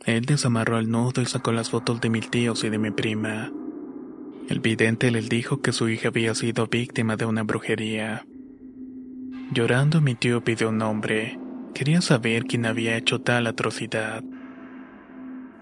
[0.05, 3.51] Él desamarró el nudo y sacó las fotos de mis tíos y de mi prima.
[4.51, 8.27] El vidente les dijo que su hija había sido víctima de una brujería.
[9.51, 11.39] Llorando mi tío pidió un nombre.
[11.73, 14.23] Quería saber quién había hecho tal atrocidad.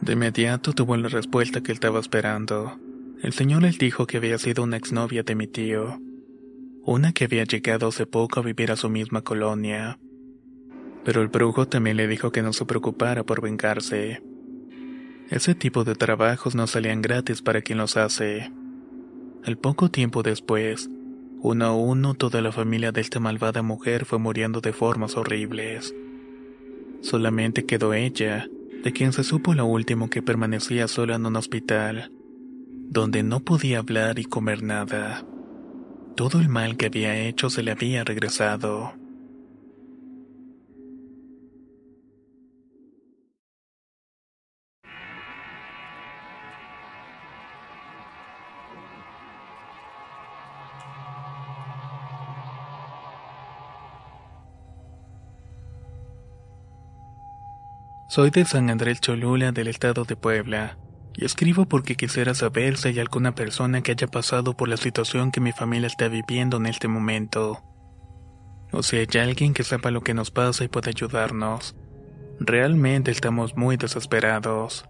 [0.00, 2.80] De inmediato tuvo la respuesta que él estaba esperando.
[3.22, 6.00] El señor les dijo que había sido una exnovia de mi tío,
[6.82, 10.00] una que había llegado hace poco a vivir a su misma colonia.
[11.04, 14.22] Pero el brujo también le dijo que no se preocupara por vengarse.
[15.30, 18.52] Ese tipo de trabajos no salían gratis para quien los hace.
[19.44, 20.90] Al poco tiempo después,
[21.40, 25.94] uno a uno toda la familia de esta malvada mujer fue muriendo de formas horribles.
[27.00, 28.48] Solamente quedó ella,
[28.84, 32.12] de quien se supo lo último que permanecía sola en un hospital,
[32.90, 35.24] donde no podía hablar y comer nada.
[36.14, 38.92] Todo el mal que había hecho se le había regresado.
[58.12, 60.76] Soy de San Andrés Cholula del estado de Puebla,
[61.14, 65.30] y escribo porque quisiera saber si hay alguna persona que haya pasado por la situación
[65.32, 67.62] que mi familia está viviendo en este momento.
[68.70, 71.74] O si hay alguien que sepa lo que nos pasa y pueda ayudarnos.
[72.38, 74.84] Realmente estamos muy desesperados.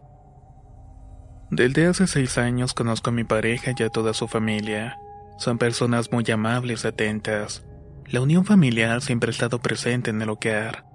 [1.49, 4.99] Desde hace seis años conozco a mi pareja y a toda su familia.
[5.39, 7.65] Son personas muy amables y atentas.
[8.07, 10.92] La unión familiar siempre ha estado presente en el hogar.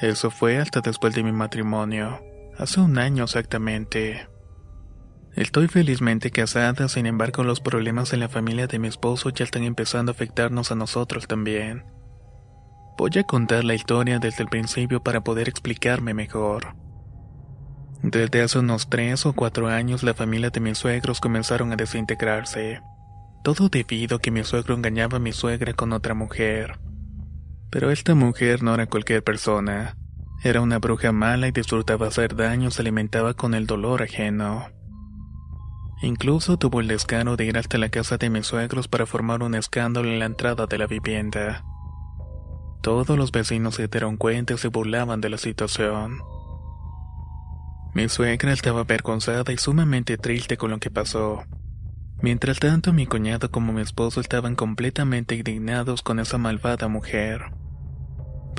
[0.00, 2.22] Eso fue hasta después de mi matrimonio,
[2.56, 4.26] hace un año exactamente.
[5.36, 9.62] Estoy felizmente casada, sin embargo los problemas en la familia de mi esposo ya están
[9.62, 11.84] empezando a afectarnos a nosotros también.
[12.96, 16.74] Voy a contar la historia desde el principio para poder explicarme mejor.
[18.02, 22.80] Desde hace unos tres o cuatro años la familia de mis suegros comenzaron a desintegrarse.
[23.44, 26.78] Todo debido a que mi suegro engañaba a mi suegra con otra mujer.
[27.70, 29.96] Pero esta mujer no era cualquier persona.
[30.42, 34.66] Era una bruja mala y disfrutaba hacer daño, se alimentaba con el dolor ajeno.
[36.02, 39.54] Incluso tuvo el descaro de ir hasta la casa de mis suegros para formar un
[39.54, 41.62] escándalo en la entrada de la vivienda.
[42.80, 46.18] Todos los vecinos se dieron cuenta y se burlaban de la situación.
[47.92, 51.44] Mi suegra estaba avergonzada y sumamente triste con lo que pasó.
[52.22, 57.52] Mientras tanto, mi cuñado como mi esposo estaban completamente indignados con esa malvada mujer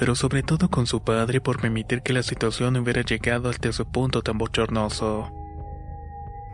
[0.01, 3.85] pero sobre todo con su padre por permitir que la situación hubiera llegado hasta ese
[3.85, 5.31] punto tan bochornoso.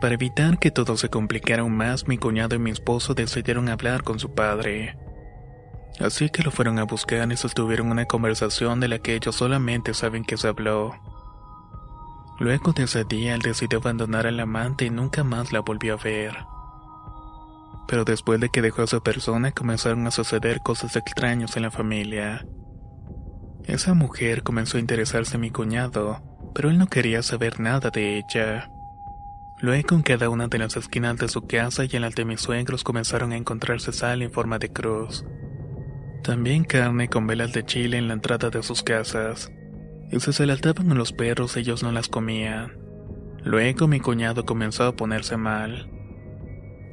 [0.02, 4.02] Para evitar que todo se complicara aún más, mi cuñado y mi esposo decidieron hablar
[4.02, 4.98] con su padre.
[5.98, 9.94] Así que lo fueron a buscar y sostuvieron una conversación de la que ellos solamente
[9.94, 10.94] saben que se habló.
[12.38, 15.96] Luego de ese día, él decidió abandonar al amante y nunca más la volvió a
[15.96, 16.36] ver.
[17.88, 21.70] Pero después de que dejó a esa persona, comenzaron a suceder cosas extrañas en la
[21.70, 22.46] familia.
[23.64, 26.22] Esa mujer comenzó a interesarse en mi cuñado,
[26.54, 28.70] pero él no quería saber nada de ella.
[29.60, 32.40] Luego en cada una de las esquinas de su casa y en las de mis
[32.40, 35.24] suegros comenzaron a encontrarse sal en forma de cruz.
[36.22, 39.50] También carne con velas de chile en la entrada de sus casas.
[40.10, 42.78] Y si se las daban a los perros ellos no las comían.
[43.44, 45.90] Luego mi cuñado comenzó a ponerse mal.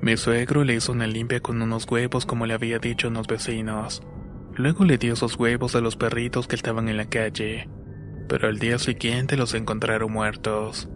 [0.06, 3.26] Mi suegro le hizo una limpia con unos huevos como le había dicho a unos
[3.26, 4.04] vecinos.
[4.54, 7.68] Luego le dio esos huevos a los perritos que estaban en la calle,
[8.30, 10.88] pero al día siguiente los encontraron muertos.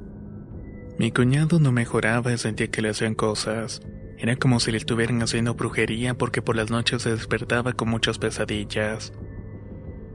[1.00, 3.82] Mi cuñado no mejoraba y sentía que le hacían cosas.
[4.20, 8.20] Era como si le estuvieran haciendo brujería porque por las noches se despertaba con muchas
[8.20, 9.12] pesadillas.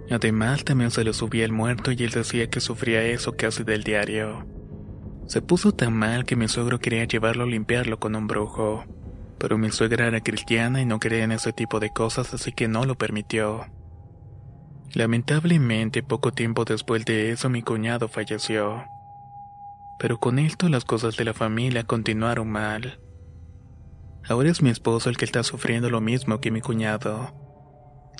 [0.09, 3.83] Además, también se le subía el muerto y él decía que sufría eso casi del
[3.83, 4.54] diario.
[5.27, 8.85] Se puso tan mal que mi suegro quería llevarlo a limpiarlo con un brujo,
[9.39, 12.69] pero mi suegra era cristiana y no creía en ese tipo de cosas, así que
[12.69, 13.67] no lo permitió.
[14.93, 18.85] Lamentablemente, poco tiempo después de eso, mi cuñado falleció.
[19.99, 23.01] Pero con esto las cosas de la familia continuaron mal.
[24.29, 27.35] Ahora es mi esposo el que está sufriendo lo mismo que mi cuñado.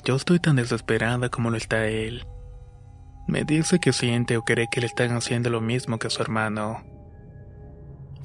[0.03, 2.25] Yo estoy tan desesperada como lo está él.
[3.27, 6.21] Me dice que siente o cree que le están haciendo lo mismo que a su
[6.21, 6.94] hermano.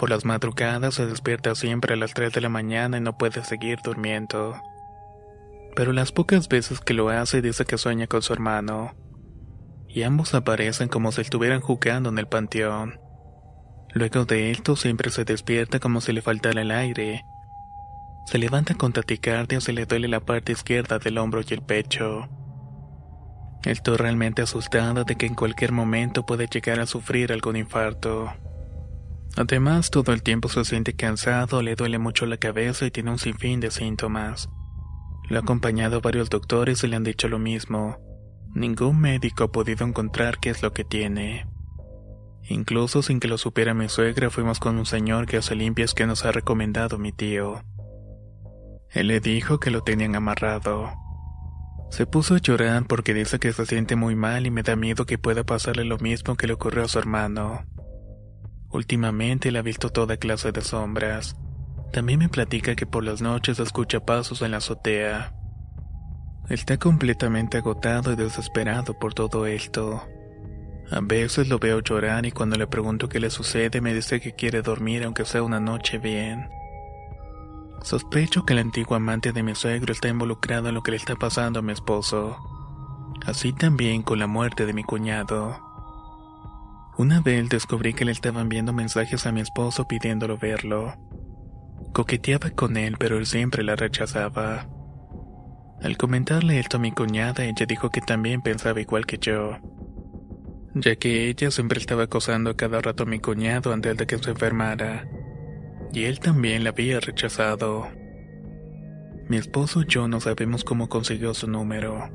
[0.01, 3.45] Por las madrugadas se despierta siempre a las 3 de la mañana y no puede
[3.45, 4.59] seguir durmiendo.
[5.77, 8.95] Pero las pocas veces que lo hace dice que sueña con su hermano.
[9.89, 12.99] Y ambos aparecen como si estuvieran jugando en el panteón.
[13.93, 17.27] Luego de esto siempre se despierta como si le faltara el aire.
[18.25, 22.27] Se levanta con taticardia se le duele la parte izquierda del hombro y el pecho.
[23.67, 28.33] Estoy realmente asustada de que en cualquier momento puede llegar a sufrir algún infarto.
[29.37, 33.19] Además, todo el tiempo se siente cansado, le duele mucho la cabeza y tiene un
[33.19, 34.49] sinfín de síntomas.
[35.29, 37.99] Lo ha acompañado varios doctores y le han dicho lo mismo.
[38.55, 41.47] Ningún médico ha podido encontrar qué es lo que tiene.
[42.49, 46.07] Incluso sin que lo supiera mi suegra, fuimos con un señor que hace limpias que
[46.07, 47.63] nos ha recomendado mi tío.
[48.91, 50.91] Él le dijo que lo tenían amarrado.
[51.91, 55.07] Se puso a llorar porque dice que se siente muy mal y me da miedo
[55.07, 57.65] que pueda pasarle lo mismo que le ocurrió a su hermano.
[58.73, 61.37] Últimamente le ha visto toda clase de sombras.
[61.93, 65.35] También me platica que por las noches escucha pasos en la azotea.
[66.49, 70.03] Está completamente agotado y desesperado por todo esto.
[70.91, 74.35] A veces lo veo llorar y cuando le pregunto qué le sucede me dice que
[74.35, 76.49] quiere dormir aunque sea una noche bien.
[77.83, 81.17] Sospecho que el antiguo amante de mi suegro está involucrado en lo que le está
[81.17, 82.37] pasando a mi esposo.
[83.25, 85.70] Así también con la muerte de mi cuñado.
[87.01, 90.99] Una vez descubrí que le estaban enviando mensajes a mi esposo pidiéndolo verlo.
[91.95, 94.69] Coqueteaba con él, pero él siempre la rechazaba.
[95.83, 99.57] Al comentarle esto a mi cuñada, ella dijo que también pensaba igual que yo
[100.75, 104.19] ya que ella siempre estaba acosando a cada rato a mi cuñado antes de que
[104.19, 105.09] se enfermara,
[105.93, 107.89] y él también la había rechazado.
[109.29, 112.11] Mi esposo y yo no sabemos cómo consiguió su número.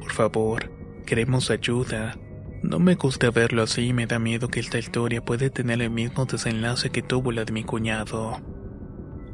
[0.00, 0.70] Por favor,
[1.06, 2.16] queremos ayuda.
[2.64, 5.90] No me gusta verlo así y me da miedo que esta historia puede tener el
[5.90, 8.40] mismo desenlace que tuvo la de mi cuñado.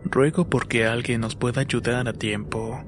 [0.05, 2.85] Ruego porque alguien nos pueda ayudar a tiempo.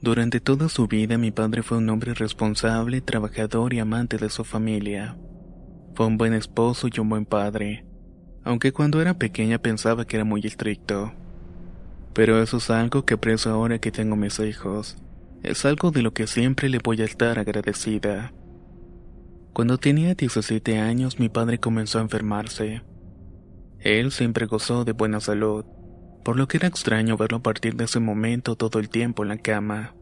[0.00, 4.44] Durante toda su vida mi padre fue un hombre responsable, trabajador y amante de su
[4.44, 5.16] familia.
[5.98, 7.84] Fue un buen esposo y un buen padre,
[8.44, 11.12] aunque cuando era pequeña pensaba que era muy estricto.
[12.12, 14.96] Pero eso es algo que aprecio ahora que tengo mis hijos.
[15.42, 18.32] Es algo de lo que siempre le voy a estar agradecida.
[19.52, 22.82] Cuando tenía 17 años mi padre comenzó a enfermarse.
[23.80, 25.64] Él siempre gozó de buena salud
[26.24, 29.30] por lo que era extraño verlo a partir de ese momento todo el tiempo en
[29.30, 29.96] la cama.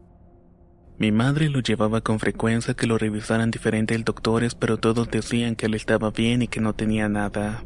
[0.99, 5.67] Mi madre lo llevaba con frecuencia que lo revisaran diferentes doctores, pero todos decían que
[5.67, 7.63] él estaba bien y que no tenía nada.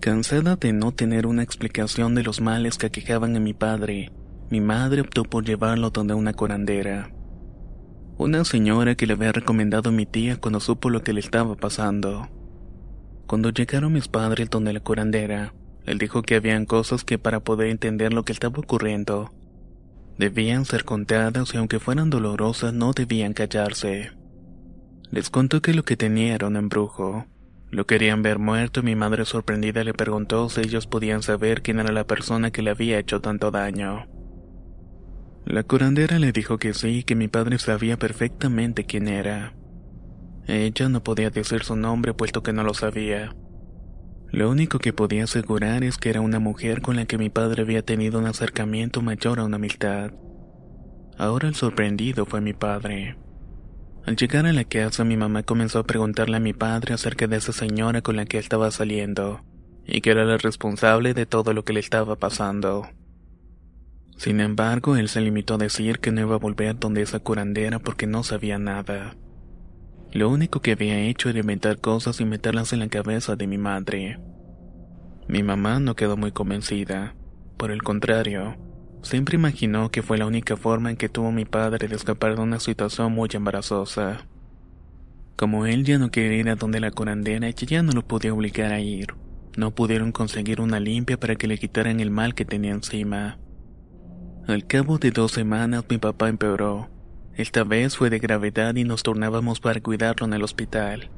[0.00, 4.10] Cansada de no tener una explicación de los males que aquejaban a mi padre,
[4.48, 7.10] mi madre optó por llevarlo donde una curandera.
[8.16, 11.56] Una señora que le había recomendado a mi tía cuando supo lo que le estaba
[11.56, 12.28] pasando.
[13.26, 15.52] Cuando llegaron mis padres donde la curandera,
[15.84, 19.30] él dijo que habían cosas que para poder entender lo que estaba ocurriendo,
[20.18, 24.12] debían ser contadas y aunque fueran dolorosas no debían callarse.
[25.10, 27.26] Les contó que lo que tenía era un embrujo.
[27.70, 31.78] Lo querían ver muerto y mi madre sorprendida le preguntó si ellos podían saber quién
[31.78, 34.06] era la persona que le había hecho tanto daño.
[35.44, 39.54] La curandera le dijo que sí, que mi padre sabía perfectamente quién era.
[40.46, 43.34] Ella no podía decir su nombre puesto que no lo sabía.
[44.30, 47.62] Lo único que podía asegurar es que era una mujer con la que mi padre
[47.62, 50.12] había tenido un acercamiento mayor a una amistad.
[51.16, 53.16] Ahora el sorprendido fue mi padre.
[54.04, 57.36] Al llegar a la casa mi mamá comenzó a preguntarle a mi padre acerca de
[57.36, 59.40] esa señora con la que estaba saliendo,
[59.86, 62.88] y que era la responsable de todo lo que le estaba pasando.
[64.16, 67.78] Sin embargo, él se limitó a decir que no iba a volver donde esa curandera
[67.78, 69.16] porque no sabía nada.
[70.12, 73.58] Lo único que había hecho era inventar cosas y meterlas en la cabeza de mi
[73.58, 74.18] madre.
[75.28, 77.14] Mi mamá no quedó muy convencida.
[77.58, 78.56] Por el contrario,
[79.02, 82.42] siempre imaginó que fue la única forma en que tuvo mi padre de escapar de
[82.42, 84.26] una situación muy embarazosa.
[85.36, 88.32] Como él ya no quería ir a donde la curandera, ella ya no lo podía
[88.32, 89.14] obligar a ir.
[89.56, 93.38] No pudieron conseguir una limpia para que le quitaran el mal que tenía encima.
[94.46, 96.88] Al cabo de dos semanas mi papá empeoró.
[97.38, 101.08] Esta vez fue de gravedad y nos tornábamos para cuidarlo en el hospital.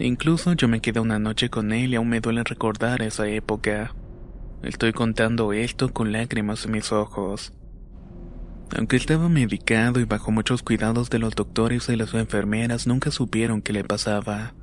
[0.00, 3.94] Incluso yo me quedé una noche con él y aún me duele recordar esa época.
[4.64, 7.52] Estoy contando esto con lágrimas en mis ojos.
[8.76, 13.62] Aunque estaba medicado y bajo muchos cuidados de los doctores y las enfermeras, nunca supieron
[13.62, 14.54] qué le pasaba.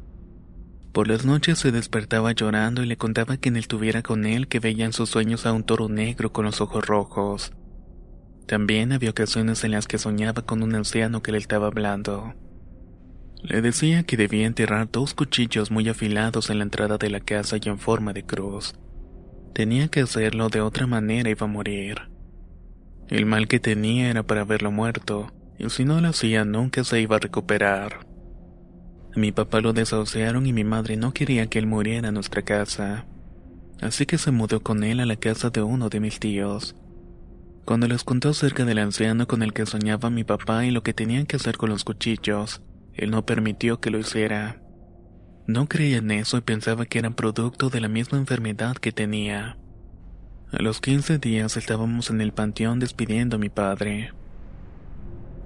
[0.91, 4.59] Por las noches se despertaba llorando y le contaba que él estuviera con él que
[4.59, 7.53] veía en sus sueños a un toro negro con los ojos rojos.
[8.45, 12.35] También había ocasiones en las que soñaba con un anciano que le estaba hablando.
[13.41, 17.57] Le decía que debía enterrar dos cuchillos muy afilados en la entrada de la casa
[17.61, 18.75] y en forma de cruz.
[19.53, 22.01] Tenía que hacerlo de otra manera iba a morir.
[23.07, 27.01] El mal que tenía era para verlo muerto, y si no lo hacía nunca se
[27.01, 28.05] iba a recuperar.
[29.15, 33.05] Mi papá lo desahuciaron y mi madre no quería que él muriera en nuestra casa.
[33.81, 36.75] Así que se mudó con él a la casa de uno de mis tíos.
[37.65, 40.93] Cuando les contó acerca del anciano con el que soñaba mi papá y lo que
[40.93, 42.61] tenían que hacer con los cuchillos,
[42.93, 44.61] él no permitió que lo hiciera.
[45.47, 49.57] No creía en eso y pensaba que eran producto de la misma enfermedad que tenía.
[50.51, 54.11] A los 15 días estábamos en el panteón despidiendo a mi padre.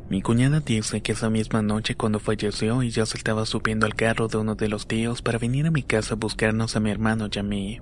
[0.10, 4.28] Mi cuñada dice que esa misma noche cuando falleció ella se estaba subiendo al carro
[4.28, 7.30] de uno de los tíos para venir a mi casa a buscarnos a mi hermano
[7.32, 7.80] y a mí.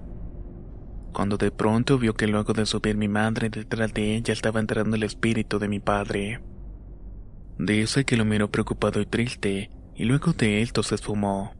[1.18, 4.96] Cuando de pronto vio que luego de subir mi madre detrás de ella estaba entrando
[4.96, 6.42] el espíritu de mi padre.
[7.58, 11.56] Dice que lo miró preocupado y triste, y luego de esto se esfumó.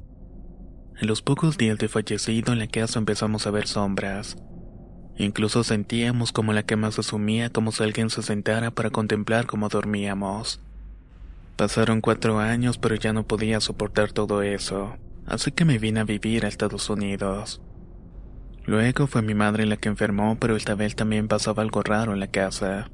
[1.02, 4.38] En los pocos días de fallecido en la casa empezamos a ver sombras.
[5.18, 9.70] Incluso sentíamos como la cama se sumía como si alguien se sentara para contemplar cómo
[9.70, 10.62] dormíamos.
[11.56, 16.04] Pasaron cuatro años pero ya no podía soportar todo eso, así que me vine a
[16.04, 17.60] vivir a Estados Unidos.
[18.68, 22.20] Luego fue mi madre la que enfermó, pero esta vez también pasaba algo raro en
[22.20, 22.92] la casa.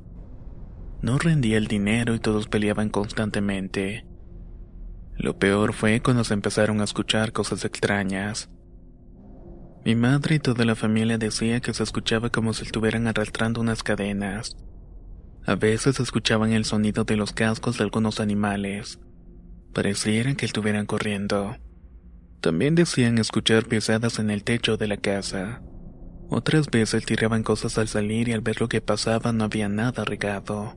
[1.01, 4.05] No rendía el dinero y todos peleaban constantemente.
[5.17, 8.51] Lo peor fue cuando se empezaron a escuchar cosas extrañas.
[9.83, 13.81] Mi madre y toda la familia decía que se escuchaba como si estuvieran arrastrando unas
[13.81, 14.55] cadenas.
[15.45, 18.99] A veces escuchaban el sonido de los cascos de algunos animales.
[19.73, 21.57] Parecieran que estuvieran corriendo.
[22.43, 25.61] También decían escuchar pisadas en el techo de la casa.
[26.29, 30.03] Otras veces tiraban cosas al salir y al ver lo que pasaba no había nada
[30.03, 30.75] regado.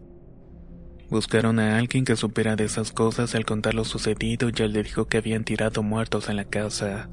[1.10, 4.84] Buscaron a alguien que supiera de esas cosas al contar lo sucedido y él le
[4.84, 7.10] dijo que habían tirado muertos en la casa.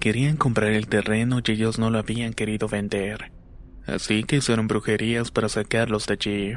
[0.00, 3.32] Querían comprar el terreno y ellos no lo habían querido vender,
[3.86, 6.54] así que hicieron brujerías para sacarlos de allí.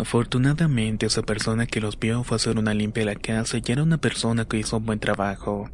[0.00, 3.62] Afortunadamente esa persona que los vio fue a hacer una limpia a la casa y
[3.70, 5.68] era una persona que hizo un buen trabajo,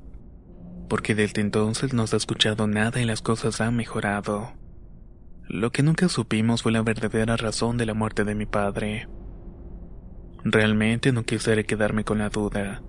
[0.89, 4.53] porque desde entonces no se ha escuchado nada y las cosas han mejorado.
[5.49, 9.09] Lo que nunca supimos fue la verdadera razón de la muerte de mi padre.
[10.43, 12.83] Realmente no quisiera quedarme con la duda,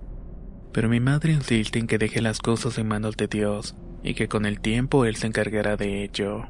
[0.72, 4.26] pero mi madre insiste en que deje las cosas en manos de Dios y que
[4.26, 6.48] con el tiempo Él se encargará de ello.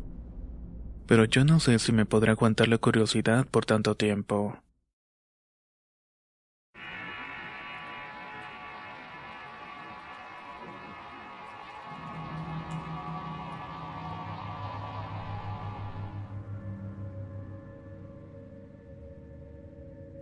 [1.06, 4.56] Pero yo no sé si me podrá aguantar la curiosidad por tanto tiempo.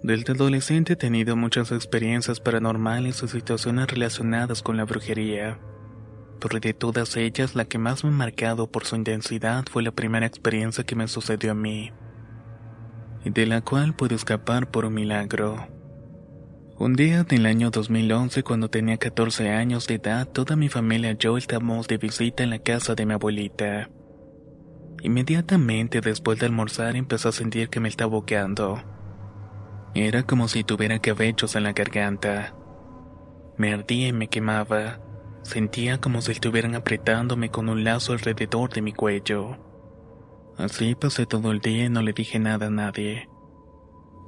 [0.06, 5.58] Desde adolescente he tenido muchas experiencias paranormales y situaciones relacionadas con la brujería.
[6.40, 9.90] Pero de todas ellas, la que más me ha marcado por su intensidad fue la
[9.90, 11.90] primera experiencia que me sucedió a mí,
[13.24, 15.66] y de la cual pude escapar por un milagro.
[16.78, 21.16] Un día del año 2011, cuando tenía 14 años de edad, toda mi familia y
[21.16, 23.90] yo estábamos de visita en la casa de mi abuelita.
[25.02, 28.95] Inmediatamente después de almorzar empecé a sentir que me estaba boqueando.
[29.98, 32.54] Era como si tuviera cabellos en la garganta.
[33.56, 35.00] Me ardía y me quemaba.
[35.40, 39.56] Sentía como si estuvieran apretándome con un lazo alrededor de mi cuello.
[40.58, 43.30] Así pasé todo el día y no le dije nada a nadie.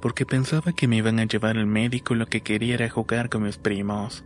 [0.01, 3.29] Porque pensaba que me iban a llevar al médico y lo que quería era jugar
[3.29, 4.25] con mis primos.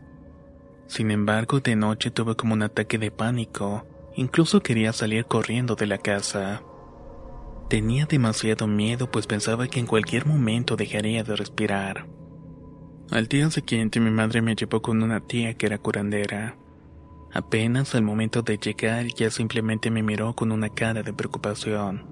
[0.88, 3.86] Sin embargo, de noche tuve como un ataque de pánico.
[4.16, 6.64] Incluso quería salir corriendo de la casa.
[7.74, 12.05] Tenía demasiado miedo pues pensaba que en cualquier momento dejaría de respirar.
[13.09, 16.55] Al día siguiente mi madre me llevó con una tía que era curandera.
[17.34, 22.05] Apenas al momento de llegar ya simplemente me miró con una cara de preocupación.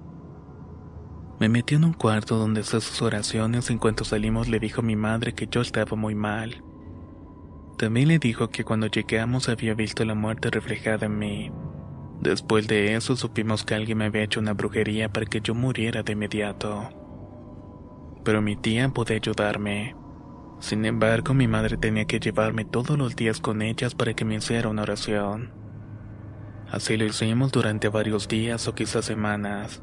[1.38, 4.84] Me metió en un cuarto donde hacía sus oraciones en cuanto salimos le dijo a
[4.84, 6.60] mi madre que yo estaba muy mal.
[7.78, 11.52] También le dijo que cuando llegamos había visto la muerte reflejada en mí.
[12.22, 16.04] Después de eso supimos que alguien me había hecho una brujería para que yo muriera
[16.04, 16.88] de inmediato.
[18.24, 19.96] Pero mi tía podía ayudarme.
[20.60, 24.36] Sin embargo, mi madre tenía que llevarme todos los días con ellas para que me
[24.36, 25.50] hiciera una oración.
[26.70, 29.82] Así lo hicimos durante varios días o quizás semanas.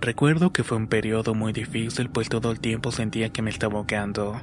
[0.00, 3.80] Recuerdo que fue un periodo muy difícil pues todo el tiempo sentía que me estaba
[3.80, 4.40] ahogando.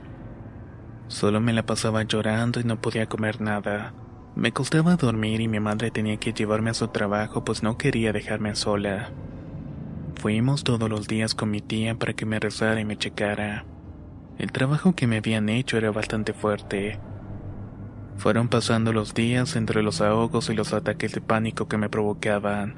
[1.07, 3.93] Solo me la pasaba llorando y no podía comer nada.
[4.35, 8.13] Me costaba dormir y mi madre tenía que llevarme a su trabajo pues no quería
[8.13, 9.11] dejarme sola.
[10.15, 13.65] Fuimos todos los días con mi tía para que me rezara y me checara.
[14.37, 16.97] El trabajo que me habían hecho era bastante fuerte.
[18.17, 22.75] Fueron pasando los días entre los ahogos y los ataques de pánico que me provocaban.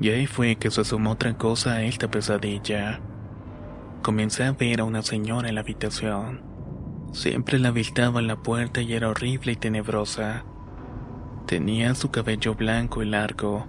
[0.00, 3.00] Y ahí fue que se sumó otra cosa a esta pesadilla.
[4.02, 6.47] Comencé a ver a una señora en la habitación.
[7.12, 10.44] Siempre la visitaba en la puerta y era horrible y tenebrosa.
[11.46, 13.66] Tenía su cabello blanco y largo.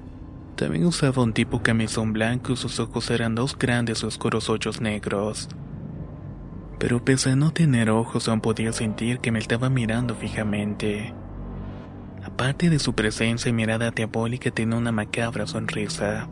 [0.56, 5.48] También usaba un tipo camisón blanco y sus ojos eran dos grandes oscuros hoyos negros.
[6.78, 11.14] Pero pese a no tener ojos aún podía sentir que me estaba mirando fijamente.
[12.24, 16.28] Aparte de su presencia y mirada diabólica tenía una macabra sonrisa.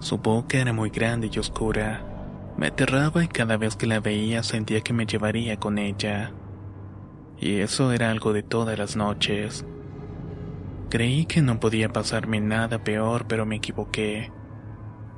[0.00, 2.13] Su boca era muy grande y oscura.
[2.56, 6.32] Me aterraba y cada vez que la veía sentía que me llevaría con ella.
[7.38, 9.66] Y eso era algo de todas las noches.
[10.88, 14.30] Creí que no podía pasarme nada peor, pero me equivoqué.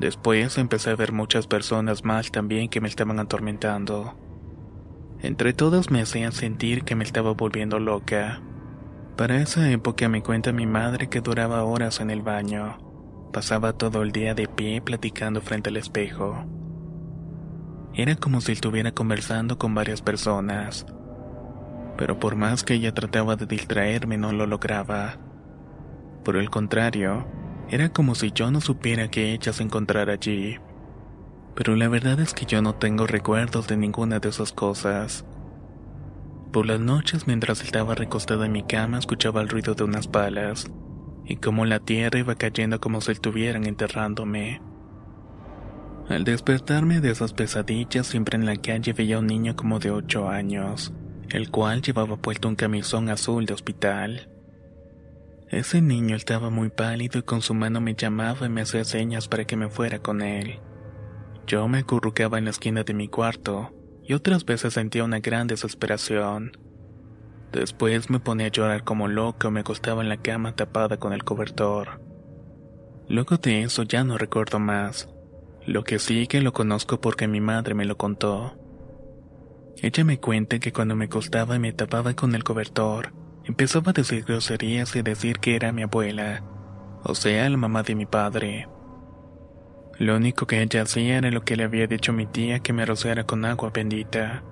[0.00, 4.18] Después empecé a ver muchas personas más también que me estaban atormentando.
[5.20, 8.42] Entre todas me hacían sentir que me estaba volviendo loca.
[9.16, 12.78] Para esa época me cuenta mi madre que duraba horas en el baño.
[13.32, 16.44] Pasaba todo el día de pie platicando frente al espejo.
[17.98, 20.84] Era como si estuviera conversando con varias personas.
[21.96, 25.16] Pero por más que ella trataba de distraerme no lo lograba.
[26.22, 27.26] Por el contrario,
[27.70, 30.58] era como si yo no supiera que ella se encontrara allí.
[31.54, 35.24] Pero la verdad es que yo no tengo recuerdos de ninguna de esas cosas.
[36.52, 40.70] Por las noches mientras estaba recostada en mi cama escuchaba el ruido de unas balas
[41.24, 44.60] y como la tierra iba cayendo como si estuvieran enterrándome.
[46.08, 49.90] Al despertarme de esas pesadillas, siempre en la calle veía a un niño como de
[49.90, 50.92] ocho años,
[51.30, 54.28] el cual llevaba puesto un camisón azul de hospital.
[55.48, 59.26] Ese niño estaba muy pálido y con su mano me llamaba y me hacía señas
[59.26, 60.60] para que me fuera con él.
[61.46, 63.72] Yo me acurrucaba en la esquina de mi cuarto
[64.04, 66.52] y otras veces sentía una gran desesperación.
[67.52, 71.12] Después me ponía a llorar como loco y me acostaba en la cama tapada con
[71.12, 72.00] el cobertor.
[73.08, 75.08] Luego de eso ya no recuerdo más.
[75.66, 78.56] Lo que sí que lo conozco porque mi madre me lo contó.
[79.82, 83.12] Ella me cuenta que cuando me acostaba y me tapaba con el cobertor,
[83.44, 86.44] empezaba a decir groserías y decir que era mi abuela,
[87.02, 88.68] o sea, la mamá de mi padre.
[89.98, 92.86] Lo único que ella hacía era lo que le había dicho mi tía que me
[92.86, 94.44] rociara con agua bendita.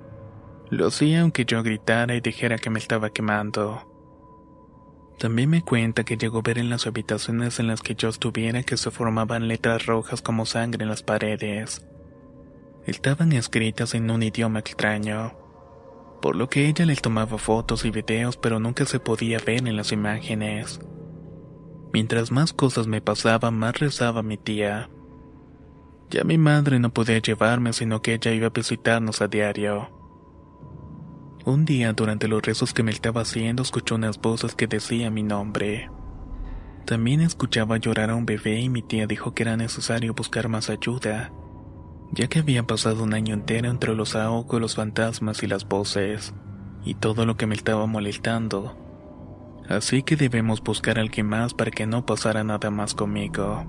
[0.69, 3.94] Lo hacía aunque yo gritara y dijera que me estaba quemando.
[5.19, 8.63] También me cuenta que llegó a ver en las habitaciones en las que yo estuviera
[8.63, 11.87] que se formaban letras rojas como sangre en las paredes.
[12.87, 15.33] Estaban escritas en un idioma extraño,
[16.21, 19.77] por lo que ella les tomaba fotos y videos pero nunca se podía ver en
[19.77, 20.81] las imágenes.
[21.93, 24.91] Mientras más cosas me pasaban, más rezaba mi tía.
[26.11, 30.04] Ya mi madre no podía llevarme, sino que ella iba a visitarnos a diario.
[31.47, 35.23] Un día, durante los rezos que me estaba haciendo, escuchó unas voces que decían mi
[35.23, 35.91] nombre.
[36.87, 40.71] También escuchaba llorar a un bebé y mi tía dijo que era necesario buscar más
[40.71, 41.33] ayuda,
[42.13, 46.33] ya que había pasado un año entero entre los ahogos, los fantasmas y las voces,
[46.83, 48.79] y todo lo que me estaba molestando.
[49.69, 53.67] Así que debemos buscar a alguien más para que no pasara nada más conmigo.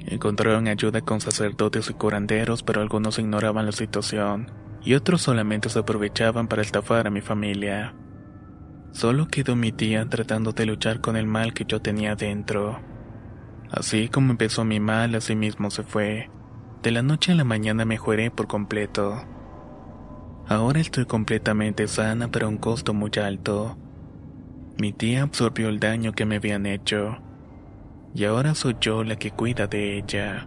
[0.00, 5.78] Encontraron ayuda con sacerdotes y curanderos, pero algunos ignoraban la situación y otros solamente se
[5.78, 7.94] aprovechaban para estafar a mi familia.
[8.92, 12.80] Solo quedó mi tía tratando de luchar con el mal que yo tenía dentro.
[13.70, 16.30] Así como empezó mi mal, así mismo se fue.
[16.82, 19.24] De la noche a la mañana mejoré por completo.
[20.46, 23.76] Ahora estoy completamente sana, pero a un costo muy alto.
[24.78, 27.18] Mi tía absorbió el daño que me habían hecho.
[28.14, 30.46] Y ahora soy yo la que cuida de ella.